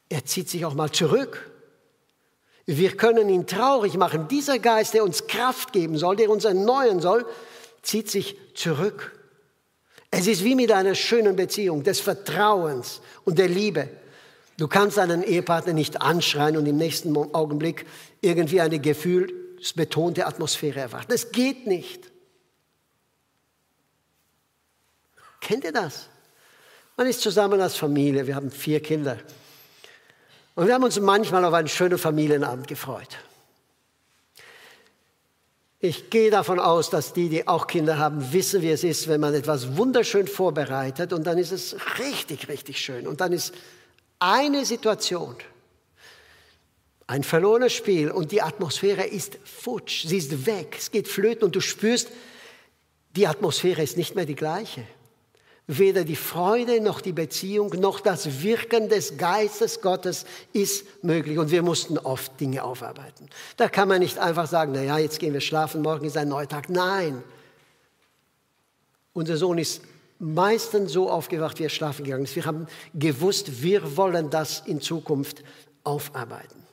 er 0.10 0.26
zieht 0.26 0.50
sich 0.50 0.66
auch 0.66 0.74
mal 0.74 0.92
zurück. 0.92 1.50
Wir 2.66 2.98
können 2.98 3.30
ihn 3.30 3.48
traurig 3.48 3.96
machen. 3.96 4.28
Dieser 4.28 4.60
Geist, 4.60 4.96
der 4.96 5.04
uns 5.06 5.28
Kraft 5.28 5.72
geben 5.72 5.98
soll, 5.98 6.18
der 6.18 6.30
uns 6.30 6.44
erneuern 6.44 7.00
soll, 7.00 7.26
zieht 7.84 8.12
sich 8.12 8.36
zurück. 8.54 9.18
Es 10.16 10.28
ist 10.28 10.44
wie 10.44 10.54
mit 10.54 10.72
einer 10.72 10.94
schönen 10.94 11.36
Beziehung 11.36 11.82
des 11.82 12.00
Vertrauens 12.00 13.02
und 13.26 13.40
der 13.40 13.48
Liebe. 13.48 13.90
Du 14.58 14.68
kannst 14.68 14.98
deinen 14.98 15.24
Ehepartner 15.24 15.74
nicht 15.74 16.04
anschreien 16.04 16.56
und 16.56 16.68
im 16.68 16.78
nächsten 16.78 17.18
Augenblick 17.18 17.88
irgendwie 18.22 18.62
eine 18.62 18.78
gefühlsbetonte 18.78 20.28
Atmosphäre 20.28 20.82
erwarten. 20.82 21.08
Das 21.10 21.32
geht 21.32 21.66
nicht. 21.66 22.12
Kennt 25.42 25.64
ihr 25.64 25.74
das? 25.74 26.10
Man 26.96 27.08
ist 27.08 27.22
zusammen 27.22 27.60
als 27.60 27.76
Familie, 27.76 28.28
wir 28.28 28.36
haben 28.36 28.52
vier 28.52 28.82
Kinder. 28.82 29.18
Und 30.54 30.68
wir 30.68 30.76
haben 30.76 30.84
uns 30.84 31.00
manchmal 31.00 31.44
auf 31.44 31.56
einen 31.56 31.68
schönen 31.68 31.98
Familienabend 31.98 32.68
gefreut. 32.68 33.18
Ich 35.86 36.10
gehe 36.10 36.32
davon 36.32 36.62
aus, 36.62 36.90
dass 36.90 37.12
die, 37.12 37.28
die 37.28 37.46
auch 37.46 37.68
Kinder 37.68 37.98
haben, 37.98 38.32
wissen, 38.32 38.62
wie 38.62 38.70
es 38.70 38.86
ist, 38.86 39.10
wenn 39.10 39.20
man 39.20 39.34
etwas 39.34 39.76
wunderschön 39.76 40.30
vorbereitet 40.30 41.12
und 41.12 41.28
dann 41.28 41.38
ist 41.38 41.52
es 41.52 41.76
richtig, 42.00 42.48
richtig 42.48 42.80
schön. 42.80 43.06
Und 43.06 43.20
dann 43.20 43.34
ist 43.34 43.54
eine 44.18 44.64
Situation, 44.64 45.36
ein 47.06 47.26
verlorenes 47.26 47.74
Spiel 47.74 48.12
und 48.12 48.32
die 48.32 48.42
Atmosphäre 48.42 49.04
ist 49.04 49.38
futsch, 49.44 50.08
sie 50.08 50.20
ist 50.20 50.46
weg, 50.46 50.78
es 50.80 50.90
geht 50.90 51.10
flöten 51.10 51.44
und 51.44 51.54
du 51.54 51.60
spürst, 51.60 52.08
die 53.18 53.28
Atmosphäre 53.28 53.84
ist 53.84 53.98
nicht 53.98 54.16
mehr 54.16 54.26
die 54.26 54.36
gleiche. 54.36 54.88
Weder 55.66 56.04
die 56.04 56.18
Freude 56.18 56.82
noch 56.82 57.00
die 57.00 57.14
Beziehung 57.14 57.70
noch 57.80 58.02
das 58.02 58.44
Wirken 58.44 58.90
des 58.90 59.18
Geistes 59.18 59.80
Gottes 59.80 60.26
ist 60.52 61.04
möglich. 61.04 61.38
Und 61.38 61.52
wir 61.52 61.64
mussten 61.64 61.98
oft 61.98 62.38
Dinge 62.40 62.64
aufarbeiten. 62.64 63.30
Da 63.56 63.70
kann 63.70 63.88
man 63.88 64.00
nicht 64.00 64.18
einfach 64.18 64.48
sagen, 64.48 64.74
naja, 64.74 64.98
jetzt 64.98 65.20
gehen 65.20 65.34
wir 65.34 65.42
schlafen, 65.42 65.82
morgen 65.82 66.06
ist 66.06 66.18
ein 66.18 66.28
neuer 66.28 66.50
Tag. 66.50 66.70
Nein. 66.70 67.24
Unser 69.14 69.38
Sohn 69.38 69.58
ist 69.58 69.82
meistens 70.20 70.92
so 70.92 71.10
aufgewacht, 71.10 71.60
wie 71.60 71.64
er 71.64 71.70
schlafen 71.70 72.04
gegangen 72.04 72.26
ist. 72.26 72.36
Wir 72.36 72.46
haben 72.46 72.68
gewusst, 72.94 73.64
wir 73.64 73.96
wollen 73.96 74.30
das 74.30 74.64
in 74.66 74.82
Zukunft 74.82 75.44
aufarbeiten. 75.86 76.64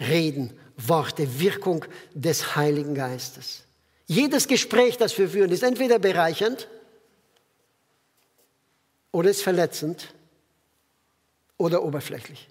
Reden, 0.00 0.52
Worte, 0.76 1.38
Wirkung 1.38 1.84
des 2.12 2.56
Heiligen 2.56 2.94
Geistes. 2.94 3.65
Jedes 4.06 4.46
Gespräch, 4.46 4.96
das 4.96 5.18
wir 5.18 5.28
führen, 5.28 5.50
ist 5.50 5.64
entweder 5.64 5.98
bereichernd 5.98 6.68
oder 9.10 9.30
ist 9.30 9.42
verletzend 9.42 10.14
oder 11.56 11.82
oberflächlich. 11.82 12.48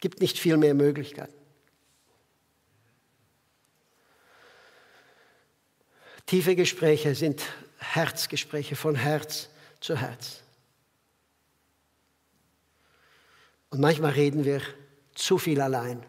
Gibt 0.00 0.20
nicht 0.20 0.38
viel 0.38 0.58
mehr 0.58 0.74
Möglichkeiten. 0.74 1.32
Tiefe 6.26 6.54
Gespräche 6.54 7.14
sind 7.14 7.42
Herzgespräche 7.78 8.76
von 8.76 8.94
Herz 8.94 9.48
zu 9.80 9.96
Herz. 9.96 10.40
Und 13.70 13.80
manchmal 13.80 14.12
reden 14.12 14.44
wir 14.44 14.60
zu 15.14 15.38
viel 15.38 15.60
allein 15.60 16.04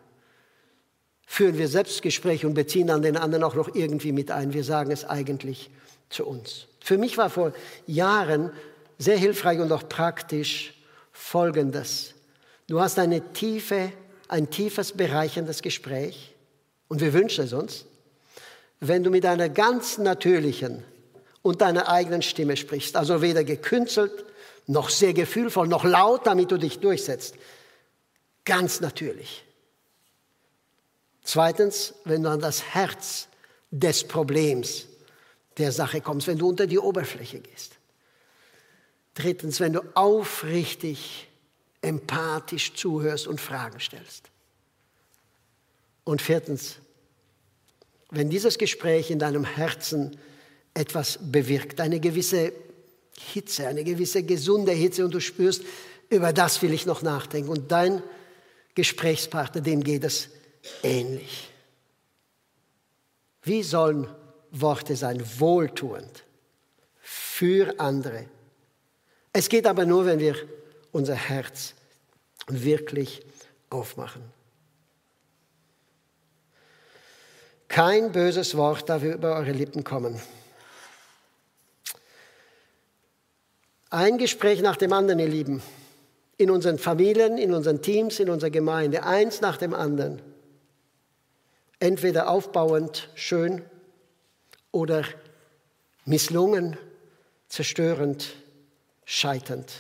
führen 1.26 1.58
wir 1.58 1.68
Selbstgespräche 1.68 2.48
und 2.48 2.54
beziehen 2.54 2.88
dann 2.88 3.02
den 3.02 3.18
anderen 3.18 3.44
auch 3.44 3.56
noch 3.56 3.74
irgendwie 3.76 4.12
mit 4.12 4.32
ein. 4.32 4.54
Wir 4.54 4.64
sagen 4.64 4.92
es 4.92 5.06
eigentlich 5.06 5.70
zu 6.10 6.26
uns. 6.26 6.68
Für 6.82 6.98
mich 6.98 7.18
war 7.18 7.30
vor 7.30 7.54
Jahren 7.88 8.52
sehr 8.98 9.18
hilfreich 9.18 9.60
und 9.60 9.72
auch 9.72 9.90
praktisch 9.90 10.74
Folgendes. 11.12 12.14
Du 12.68 12.80
hast 12.80 13.00
eine 13.00 13.34
tiefe, 13.34 13.92
ein 14.28 14.50
tiefes, 14.50 14.92
bereicherndes 14.92 15.62
Gespräch 15.62 16.36
Und 16.88 17.02
wir 17.02 17.14
wünschen 17.14 17.46
es 17.46 17.54
uns, 17.54 17.86
wenn 18.80 19.04
du 19.04 19.10
mit 19.10 19.26
einer 19.26 19.50
ganz 19.50 19.98
natürlichen 19.98 20.84
und 21.42 21.62
deiner 21.62 21.90
eigenen 21.90 22.22
Stimme 22.22 22.58
sprichst, 22.58 22.96
also 22.96 23.22
weder 23.22 23.44
gekünstelt, 23.44 24.26
noch 24.68 24.90
sehr 24.90 25.14
gefühlvoll, 25.14 25.68
noch 25.68 25.84
laut, 25.84 26.26
damit 26.26 26.52
du 26.52 26.58
dich 26.58 26.80
durchsetzt. 26.80 27.36
Ganz 28.46 28.82
natürlich. 28.82 29.44
Zweitens, 31.26 31.96
wenn 32.06 32.22
du 32.22 32.30
an 32.30 32.40
das 32.40 32.64
Herz 32.64 33.28
des 33.72 34.08
Problems 34.08 34.86
der 35.58 35.72
Sache 35.72 36.00
kommst, 36.00 36.28
wenn 36.28 36.38
du 36.38 36.48
unter 36.48 36.68
die 36.68 36.78
Oberfläche 36.78 37.40
gehst. 37.40 37.74
Drittens, 39.16 39.60
wenn 39.60 39.74
du 39.74 39.82
aufrichtig, 39.96 41.28
empathisch 41.82 42.74
zuhörst 42.76 43.28
und 43.28 43.42
Fragen 43.42 43.80
stellst. 43.80 44.30
Und 46.04 46.22
viertens, 46.22 46.76
wenn 48.12 48.30
dieses 48.30 48.58
Gespräch 48.60 49.10
in 49.10 49.18
deinem 49.18 49.46
Herzen 49.46 50.18
etwas 50.76 51.18
bewirkt, 51.22 51.82
eine 51.82 52.00
gewisse 52.00 52.54
Hitze, 53.18 53.68
eine 53.68 53.84
gewisse 53.84 54.24
gesunde 54.24 54.74
Hitze 54.74 55.04
und 55.04 55.14
du 55.14 55.20
spürst, 55.20 55.64
über 56.10 56.34
das 56.34 56.62
will 56.62 56.74
ich 56.74 56.86
noch 56.86 57.02
nachdenken. 57.02 57.50
Und 57.50 57.72
dein 57.72 58.04
Gesprächspartner, 58.76 59.62
dem 59.62 59.84
geht 59.84 60.04
es 60.04 60.30
ähnlich. 60.84 61.50
Wie 63.44 63.64
sollen 63.64 64.08
Worte 64.52 64.96
sein? 64.96 65.24
Wohltuend 65.40 66.24
für 67.00 67.80
andere. 67.80 68.26
Es 69.34 69.50
geht 69.50 69.68
aber 69.68 69.86
nur, 69.86 70.06
wenn 70.06 70.20
wir 70.20 70.36
unser 70.92 71.16
Herz 71.16 71.74
wirklich 72.48 73.22
aufmachen. 73.70 74.24
Kein 77.68 78.12
böses 78.12 78.56
Wort 78.56 78.88
darf 78.88 79.04
über 79.04 79.36
eure 79.36 79.52
Lippen 79.52 79.84
kommen. 79.84 80.22
Ein 83.90 84.18
Gespräch 84.18 84.62
nach 84.62 84.78
dem 84.78 84.94
anderen, 84.94 85.20
ihr 85.20 85.28
Lieben. 85.28 85.62
In 86.38 86.50
unseren 86.50 86.80
Familien, 86.80 87.38
in 87.38 87.54
unseren 87.54 87.82
Teams, 87.82 88.20
in 88.20 88.30
unserer 88.30 88.50
Gemeinde. 88.50 89.04
Eins 89.04 89.42
nach 89.42 89.58
dem 89.58 89.74
anderen. 89.74 90.22
Entweder 91.80 92.30
aufbauend, 92.30 93.10
schön 93.16 93.62
oder 94.72 95.04
misslungen, 96.06 96.78
zerstörend, 97.50 98.36
scheiternd. 99.06 99.72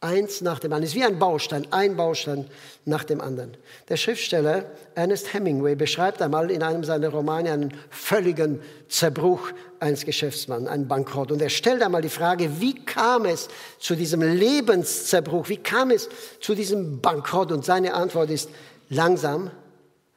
Eins 0.00 0.42
nach 0.42 0.60
dem 0.60 0.72
anderen. 0.72 0.84
Es 0.84 0.90
ist 0.90 0.96
wie 0.96 1.04
ein 1.04 1.18
Baustein, 1.18 1.66
ein 1.72 1.96
Baustein 1.96 2.46
nach 2.84 3.02
dem 3.02 3.20
anderen. 3.20 3.56
Der 3.88 3.96
Schriftsteller 3.96 4.64
Ernest 4.94 5.34
Hemingway 5.34 5.74
beschreibt 5.74 6.22
einmal 6.22 6.52
in 6.52 6.62
einem 6.62 6.84
seiner 6.84 7.08
Romane 7.08 7.50
einen 7.50 7.74
völligen 7.90 8.60
Zerbruch 8.88 9.50
eines 9.80 10.04
Geschäftsmanns, 10.04 10.68
einen 10.68 10.86
Bankrott. 10.86 11.32
Und 11.32 11.42
er 11.42 11.50
stellt 11.50 11.82
einmal 11.82 12.02
die 12.02 12.08
Frage, 12.10 12.60
wie 12.60 12.76
kam 12.84 13.24
es 13.24 13.48
zu 13.80 13.96
diesem 13.96 14.22
Lebenszerbruch? 14.22 15.48
Wie 15.48 15.56
kam 15.56 15.90
es 15.90 16.08
zu 16.40 16.54
diesem 16.54 17.00
Bankrott? 17.00 17.50
Und 17.50 17.64
seine 17.64 17.94
Antwort 17.94 18.30
ist 18.30 18.50
langsam, 18.88 19.50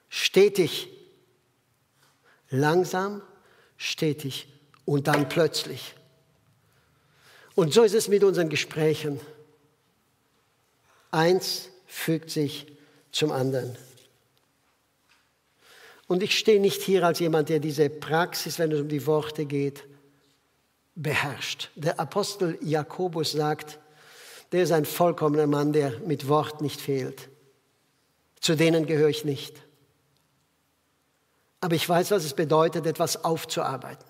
stetig. 0.10 0.90
Langsam, 2.52 3.22
stetig 3.78 4.48
und 4.86 5.08
dann 5.08 5.28
plötzlich. 5.28 5.96
Und 7.56 7.74
so 7.74 7.84
ist 7.84 7.96
es 7.96 8.08
mit 8.08 8.24
unseren 8.24 8.50
Gesprächen. 8.50 9.20
Eins 11.12 11.70
fügt 11.88 12.30
sich 12.30 12.68
zum 13.12 13.32
anderen. 13.32 13.76
Und 16.08 16.24
ich 16.24 16.38
stehe 16.38 16.60
nicht 16.60 16.82
hier 16.82 17.06
als 17.06 17.20
jemand, 17.20 17.50
der 17.50 17.60
diese 17.60 17.90
Praxis, 17.90 18.60
wenn 18.60 18.72
es 18.72 18.82
um 18.82 18.90
die 18.90 19.06
Worte 19.06 19.46
geht, 19.46 19.86
beherrscht. 20.96 21.70
Der 21.76 22.00
Apostel 22.00 22.58
Jakobus 22.62 23.32
sagt, 23.32 23.80
der 24.52 24.64
ist 24.64 24.72
ein 24.72 24.86
vollkommener 24.86 25.48
Mann, 25.48 25.72
der 25.72 26.00
mit 26.00 26.28
Wort 26.28 26.62
nicht 26.62 26.82
fehlt. 26.82 27.30
Zu 28.42 28.56
denen 28.56 28.86
gehöre 28.86 29.10
ich 29.10 29.24
nicht. 29.24 29.56
Aber 31.62 31.76
ich 31.76 31.88
weiß, 31.88 32.12
was 32.12 32.26
es 32.26 32.34
bedeutet, 32.34 32.86
etwas 32.88 33.24
aufzuarbeiten. 33.24 34.06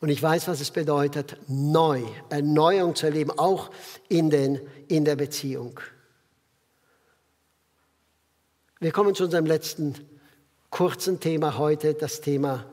Und 0.00 0.10
ich 0.10 0.22
weiß, 0.22 0.46
was 0.48 0.60
es 0.60 0.70
bedeutet, 0.70 1.36
neu, 1.48 2.02
Erneuerung 2.28 2.94
zu 2.94 3.06
erleben, 3.06 3.32
auch 3.36 3.70
in, 4.08 4.30
den, 4.30 4.60
in 4.88 5.04
der 5.04 5.16
Beziehung. 5.16 5.80
Wir 8.80 8.92
kommen 8.92 9.14
zu 9.14 9.24
unserem 9.24 9.46
letzten 9.46 9.94
kurzen 10.70 11.18
Thema 11.18 11.58
heute, 11.58 11.94
das 11.94 12.20
Thema 12.20 12.64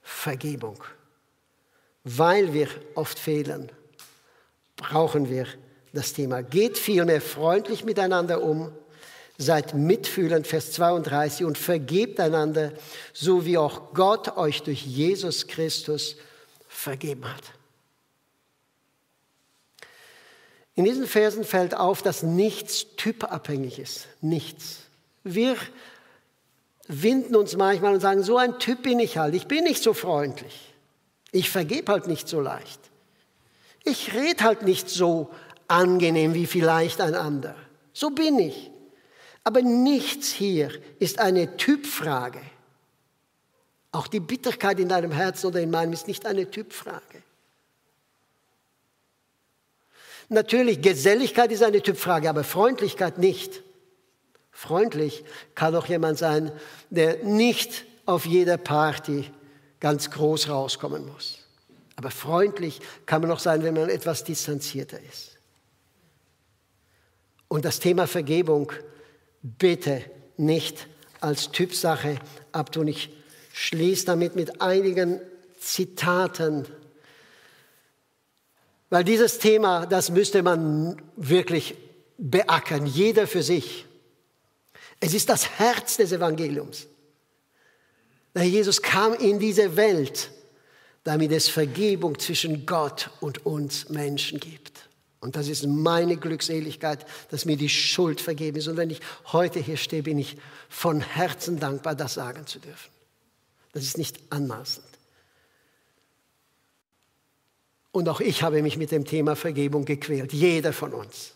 Vergebung. 0.00 0.82
Weil 2.04 2.54
wir 2.54 2.68
oft 2.94 3.18
fehlen, 3.18 3.70
brauchen 4.76 5.28
wir 5.28 5.46
das 5.92 6.14
Thema. 6.14 6.42
Geht 6.42 6.78
vielmehr 6.78 7.20
freundlich 7.20 7.84
miteinander 7.84 8.42
um, 8.42 8.72
seid 9.38 9.74
mitfühlend, 9.74 10.46
Vers 10.46 10.72
32, 10.72 11.44
und 11.46 11.58
vergebt 11.58 12.20
einander, 12.20 12.72
so 13.12 13.44
wie 13.44 13.58
auch 13.58 13.94
Gott 13.94 14.36
euch 14.36 14.62
durch 14.62 14.84
Jesus 14.84 15.46
Christus 15.46 16.16
vergeben 16.68 17.24
hat. 17.24 17.42
In 20.74 20.84
diesen 20.84 21.06
Versen 21.06 21.44
fällt 21.44 21.74
auf, 21.74 22.02
dass 22.02 22.22
nichts 22.22 22.86
typabhängig 22.96 23.78
ist. 23.78 24.08
Nichts. 24.20 24.78
Wir 25.22 25.56
winden 26.88 27.36
uns 27.36 27.56
manchmal 27.56 27.94
und 27.94 28.00
sagen, 28.00 28.22
so 28.22 28.38
ein 28.38 28.58
Typ 28.58 28.82
bin 28.82 28.98
ich 28.98 29.18
halt. 29.18 29.34
Ich 29.34 29.46
bin 29.46 29.64
nicht 29.64 29.82
so 29.82 29.92
freundlich. 29.92 30.72
Ich 31.30 31.50
vergebe 31.50 31.92
halt 31.92 32.06
nicht 32.06 32.28
so 32.28 32.40
leicht. 32.40 32.80
Ich 33.84 34.14
rede 34.14 34.44
halt 34.44 34.62
nicht 34.62 34.88
so 34.88 35.30
angenehm 35.68 36.34
wie 36.34 36.46
vielleicht 36.46 37.00
ein 37.00 37.14
anderer. 37.14 37.56
So 37.92 38.10
bin 38.10 38.38
ich. 38.38 38.71
Aber 39.44 39.62
nichts 39.62 40.32
hier 40.32 40.70
ist 40.98 41.18
eine 41.18 41.56
Typfrage. 41.56 42.40
Auch 43.90 44.06
die 44.06 44.20
Bitterkeit 44.20 44.78
in 44.80 44.88
deinem 44.88 45.12
Herzen 45.12 45.46
oder 45.48 45.60
in 45.60 45.70
meinem 45.70 45.92
ist 45.92 46.06
nicht 46.06 46.24
eine 46.24 46.50
Typfrage. 46.50 47.22
Natürlich, 50.28 50.80
Geselligkeit 50.80 51.52
ist 51.52 51.62
eine 51.62 51.82
Typfrage, 51.82 52.30
aber 52.30 52.42
Freundlichkeit 52.44 53.18
nicht. 53.18 53.62
Freundlich 54.50 55.24
kann 55.54 55.74
auch 55.74 55.86
jemand 55.86 56.18
sein, 56.18 56.52
der 56.88 57.22
nicht 57.24 57.84
auf 58.06 58.24
jeder 58.24 58.56
Party 58.56 59.30
ganz 59.80 60.10
groß 60.10 60.48
rauskommen 60.48 61.06
muss. 61.06 61.40
Aber 61.96 62.10
freundlich 62.10 62.80
kann 63.04 63.20
man 63.22 63.30
auch 63.30 63.40
sein, 63.40 63.62
wenn 63.62 63.74
man 63.74 63.90
etwas 63.90 64.24
distanzierter 64.24 64.98
ist. 65.00 65.36
Und 67.48 67.64
das 67.64 67.80
Thema 67.80 68.06
Vergebung 68.06 68.72
bitte 69.42 70.04
nicht 70.36 70.86
als 71.20 71.50
Typsache 71.50 72.18
abtun. 72.52 72.88
Ich 72.88 73.10
schließe 73.52 74.06
damit 74.06 74.36
mit 74.36 74.60
einigen 74.60 75.20
Zitaten, 75.58 76.66
weil 78.90 79.04
dieses 79.04 79.38
Thema, 79.38 79.86
das 79.86 80.10
müsste 80.10 80.42
man 80.42 81.00
wirklich 81.16 81.76
beackern, 82.18 82.86
jeder 82.86 83.26
für 83.26 83.42
sich. 83.42 83.86
Es 85.00 85.14
ist 85.14 85.28
das 85.28 85.58
Herz 85.58 85.96
des 85.96 86.12
Evangeliums. 86.12 86.86
Der 88.34 88.44
Jesus 88.44 88.82
kam 88.82 89.14
in 89.14 89.38
diese 89.38 89.76
Welt, 89.76 90.30
damit 91.04 91.32
es 91.32 91.48
Vergebung 91.48 92.18
zwischen 92.18 92.66
Gott 92.66 93.10
und 93.20 93.44
uns 93.44 93.88
Menschen 93.88 94.38
gibt. 94.38 94.88
Und 95.22 95.36
das 95.36 95.46
ist 95.46 95.64
meine 95.64 96.16
Glückseligkeit, 96.16 97.06
dass 97.30 97.44
mir 97.44 97.56
die 97.56 97.68
Schuld 97.68 98.20
vergeben 98.20 98.58
ist. 98.58 98.66
Und 98.66 98.76
wenn 98.76 98.90
ich 98.90 99.00
heute 99.26 99.60
hier 99.60 99.76
stehe, 99.76 100.02
bin 100.02 100.18
ich 100.18 100.36
von 100.68 101.00
Herzen 101.00 101.60
dankbar, 101.60 101.94
das 101.94 102.14
sagen 102.14 102.44
zu 102.44 102.58
dürfen. 102.58 102.90
Das 103.72 103.84
ist 103.84 103.98
nicht 103.98 104.18
anmaßend. 104.30 104.84
Und 107.92 108.08
auch 108.08 108.20
ich 108.20 108.42
habe 108.42 108.62
mich 108.62 108.76
mit 108.76 108.90
dem 108.90 109.04
Thema 109.04 109.36
Vergebung 109.36 109.84
gequält, 109.84 110.32
jeder 110.32 110.72
von 110.72 110.92
uns, 110.92 111.34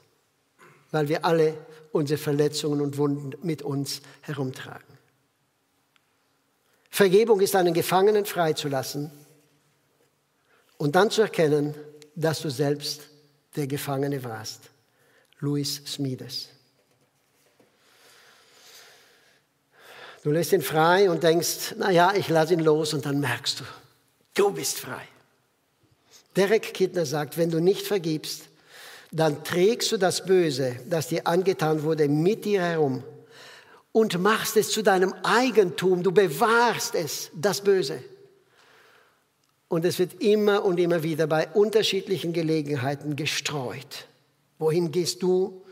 weil 0.91 1.09
wir 1.09 1.25
alle 1.25 1.57
unsere 1.93 2.19
Verletzungen 2.19 2.81
und 2.81 2.99
Wunden 2.99 3.35
mit 3.47 3.63
uns 3.63 4.01
herumtragen. 4.23 4.99
Vergebung 6.91 7.41
ist 7.41 7.55
einen 7.55 7.73
Gefangenen 7.73 8.27
freizulassen 8.27 9.13
und 10.77 10.97
dann 10.97 11.13
zu 11.13 11.23
erkennen, 11.23 11.77
dass 12.17 12.41
du 12.41 12.51
selbst 12.51 13.11
der 13.57 13.67
Gefangene 13.67 14.23
warst. 14.23 14.71
Louis 15.41 15.83
Smides. 15.87 16.49
Du 20.23 20.31
lässt 20.33 20.53
ihn 20.53 20.63
frei 20.63 21.09
und 21.09 21.23
denkst, 21.23 21.77
naja, 21.77 22.13
ich 22.15 22.29
lasse 22.29 22.55
ihn 22.55 22.61
los 22.61 22.95
und 22.95 23.07
dann 23.07 23.21
merkst 23.21 23.61
du, 23.61 23.65
du 24.35 24.51
bist 24.51 24.79
frei. 24.79 25.07
Derek 26.35 26.75
Kidner 26.75 27.07
sagt, 27.07 27.39
wenn 27.39 27.51
du 27.51 27.61
nicht 27.61 27.87
vergibst, 27.87 28.49
dann 29.13 29.45
trägst 29.45 29.93
du 29.93 29.97
das 29.97 30.27
Böse, 30.27 30.77
das 30.87 31.09
dir 31.09 31.27
angetan 31.27 31.83
wurde, 31.83 32.09
mit 32.09 32.45
dir 32.45 32.63
herum 32.63 33.05
und 33.93 34.19
machst 34.21 34.57
es 34.57 34.71
zu 34.71 34.83
deinem 34.83 35.15
Eigentum. 35.23 36.03
Du 36.03 36.13
bewahrst 36.13 36.95
es, 36.95 37.31
das 37.33 37.63
Böse. 37.63 38.03
Und 39.69 39.85
es 39.85 39.99
wird 39.99 40.23
immer 40.23 40.65
und 40.65 40.79
immer 40.79 41.03
wieder 41.03 41.27
bei 41.27 41.49
unterschiedlichen 41.49 42.33
Gelegenheiten 42.33 43.17
gestreut. 43.17 44.07
Wohin 44.59 44.93
gehst 44.93 45.23
du 45.23 45.63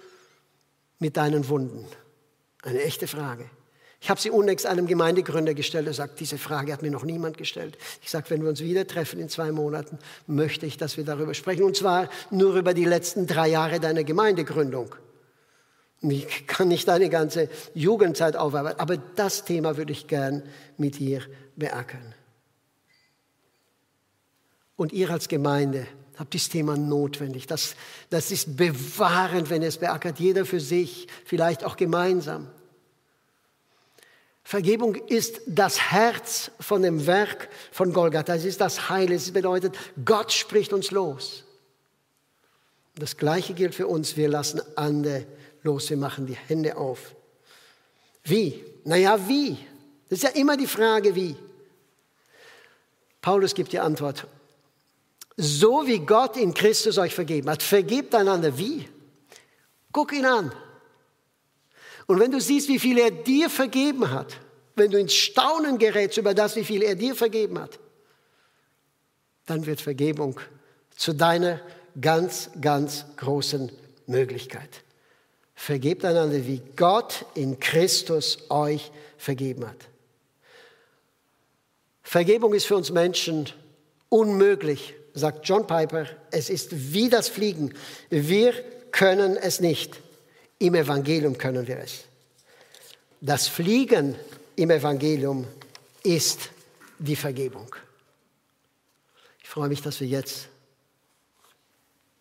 mit 0.99 1.17
deinen 1.17 1.49
Wunden? 1.49 1.87
Eine 2.63 2.83
echte 2.83 3.07
Frage. 3.07 3.49
Ich 4.01 4.11
habe 4.11 4.21
sie 4.21 4.31
unlängst 4.31 4.67
einem 4.67 4.87
Gemeindegründer 4.87 5.55
gestellt. 5.55 5.87
Er 5.87 5.95
sagt, 5.95 6.21
diese 6.21 6.37
Frage 6.37 6.73
hat 6.75 6.83
mir 6.83 6.91
noch 6.91 7.05
niemand 7.05 7.39
gestellt. 7.39 7.79
Ich 8.03 8.11
sage, 8.11 8.29
wenn 8.29 8.43
wir 8.43 8.51
uns 8.51 8.61
wieder 8.61 8.87
treffen 8.87 9.19
in 9.19 9.31
zwei 9.31 9.51
Monaten, 9.51 9.99
möchte 10.27 10.67
ich, 10.67 10.77
dass 10.77 10.99
wir 10.99 11.05
darüber 11.05 11.33
sprechen. 11.33 11.63
Und 11.63 11.77
zwar 11.77 12.11
nur 12.31 12.55
über 12.57 12.75
die 12.75 12.85
letzten 12.85 13.27
drei 13.27 13.49
Jahre 13.49 13.81
deiner 13.81 14.05
Gemeindegründung. 14.05 14.95
Ich 16.03 16.47
kann 16.47 16.69
nicht 16.69 16.87
deine 16.87 17.09
ganze 17.09 17.49
Jugendzeit 17.73 18.37
aufarbeiten, 18.37 18.79
aber 18.79 18.99
das 18.99 19.47
Thema 19.47 19.79
würde 19.79 19.93
ich 19.93 20.07
gern 20.07 20.43
mit 20.77 20.99
dir 20.99 21.23
beackern. 21.57 22.15
Und 24.77 24.93
ihr 24.93 25.11
als 25.11 25.29
Gemeinde 25.29 25.87
habt 26.17 26.35
dieses 26.35 26.49
Thema 26.49 26.77
notwendig. 26.77 27.47
Das, 27.47 27.77
das 28.11 28.31
ist 28.31 28.57
bewahrend, 28.57 29.51
wenn 29.51 29.63
es 29.63 29.79
beackert, 29.79 30.19
jeder 30.21 30.45
für 30.45 30.61
sich, 30.61 31.07
vielleicht 31.25 31.65
auch 31.65 31.77
gemeinsam. 31.77 32.49
Vergebung 34.45 34.95
ist 34.95 35.41
das 35.47 35.91
Herz 35.91 36.51
von 36.61 36.83
dem 36.83 37.07
Werk 37.07 37.49
von 37.73 37.93
Golgatha. 37.93 38.35
Es 38.35 38.45
ist 38.45 38.61
das 38.61 38.91
Heil. 38.91 39.11
Es 39.11 39.33
bedeutet, 39.33 39.77
Gott 40.05 40.33
spricht 40.33 40.73
uns 40.75 40.91
los. 40.91 41.45
Das 42.97 43.17
Gleiche 43.17 43.55
gilt 43.55 43.75
für 43.75 43.87
uns. 43.87 44.17
Wir 44.17 44.29
lassen 44.29 44.61
andere 44.77 45.27
los. 45.63 45.89
Wir 45.89 45.97
machen 45.97 46.27
die 46.27 46.37
Hände 46.37 46.77
auf. 46.77 47.17
Wie? 48.23 48.63
Naja, 48.85 49.19
wie? 49.29 49.57
Das 50.11 50.19
ist 50.19 50.25
ja 50.25 50.31
immer 50.41 50.59
die 50.59 50.67
Frage, 50.67 51.15
wie. 51.15 51.37
Paulus 53.23 53.55
gibt 53.55 53.73
die 53.73 53.81
Antwort. 53.81 54.27
So 55.37 55.87
wie 55.87 55.99
Gott 55.99 56.37
in 56.37 56.55
Christus 56.55 56.99
euch 56.99 57.15
vergeben 57.15 57.51
hat, 57.51 57.63
vergebt 57.63 58.15
einander. 58.15 58.57
Wie? 58.57 58.89
Guck 59.93 60.13
ihn 60.13 60.27
an. 60.27 60.53
Und 62.07 62.21
wenn 62.21 62.31
du 62.31 62.41
siehst, 62.41 62.69
wie 62.69 62.79
viel 62.79 62.99
er 62.99 63.11
dir 63.11 63.51
vergeben 63.51 64.11
hat, 64.11 64.39
wenn 64.77 64.91
du 64.91 64.99
ins 64.99 65.15
Staunen 65.15 65.79
gerätst 65.79 66.19
über 66.19 66.35
das, 66.35 66.57
wie 66.57 66.65
viel 66.65 66.83
er 66.83 66.95
dir 66.95 67.15
vergeben 67.15 67.59
hat, 67.59 67.79
dann 69.47 69.67
wird 69.67 69.81
Vergebung 69.81 70.41
zu 70.97 71.13
deiner 71.13 71.61
ganz, 72.01 72.51
ganz 72.61 73.05
großen 73.17 73.71
Möglichkeit. 74.07 74.83
Vergebt 75.55 76.05
einander, 76.05 76.45
wie 76.47 76.61
Gott 76.77 77.25
in 77.35 77.61
Christus 77.61 78.39
euch 78.51 78.91
vergeben 79.17 79.67
hat. 79.67 79.89
Vergebung 82.03 82.53
ist 82.55 82.67
für 82.67 82.77
uns 82.77 82.91
Menschen 82.91 83.49
unmöglich, 84.09 84.95
sagt 85.15 85.49
John 85.49 85.67
Piper. 85.67 86.07
Es 86.31 86.51
ist 86.51 86.93
wie 86.93 87.09
das 87.09 87.29
Fliegen. 87.29 87.73
Wir 88.11 88.53
können 88.91 89.37
es 89.37 89.61
nicht. 89.61 90.01
Im 90.59 90.75
Evangelium 90.75 91.39
können 91.39 91.67
wir 91.67 91.79
es. 91.79 92.05
Das 93.21 93.49
Fliegen 93.49 94.17
im 94.57 94.71
Evangelium 94.71 95.47
ist 96.03 96.51
die 96.99 97.17
Vergebung. 97.17 97.75
Ich 99.43 99.49
freue 99.49 99.69
mich, 99.69 99.83
dass 99.83 100.01
wir 100.01 100.09
jetzt 100.09 100.49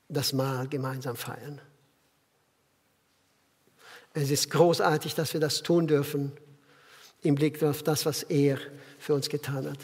das 0.07 0.33
Mahl 0.33 0.67
gemeinsam 0.67 1.15
feiern. 1.15 1.59
Es 4.13 4.29
ist 4.29 4.51
großartig, 4.51 5.15
dass 5.15 5.33
wir 5.33 5.39
das 5.41 5.63
tun 5.63 5.87
dürfen 5.87 6.31
im 7.23 7.35
Blick 7.35 7.63
auf 7.63 7.81
das, 7.81 8.05
was 8.05 8.23
er 8.23 8.59
für 8.99 9.15
uns 9.15 9.29
getan 9.29 9.69
hat. 9.69 9.79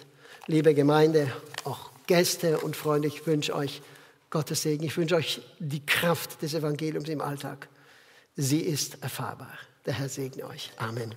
Liebe 0.46 0.74
Gemeinde, 0.76 1.32
auch 1.64 1.90
Gäste 2.10 2.58
und 2.58 2.76
Freunde, 2.76 3.08
ich 3.08 3.28
wünsche 3.28 3.56
euch 3.56 3.84
Gottes 4.32 4.64
Segen. 4.64 4.84
Ich 4.84 4.98
wünsche 4.98 5.16
euch 5.16 5.42
die 5.60 5.86
Kraft 5.86 6.42
des 6.42 6.56
Evangeliums 6.56 7.08
im 7.08 7.22
Alltag. 7.22 7.70
Sie 8.36 8.62
ist 8.62 9.04
erfahrbar. 9.04 9.54
Der 9.86 9.94
Herr 9.94 10.10
segne 10.10 10.48
euch. 10.48 10.72
Amen. 10.78 11.14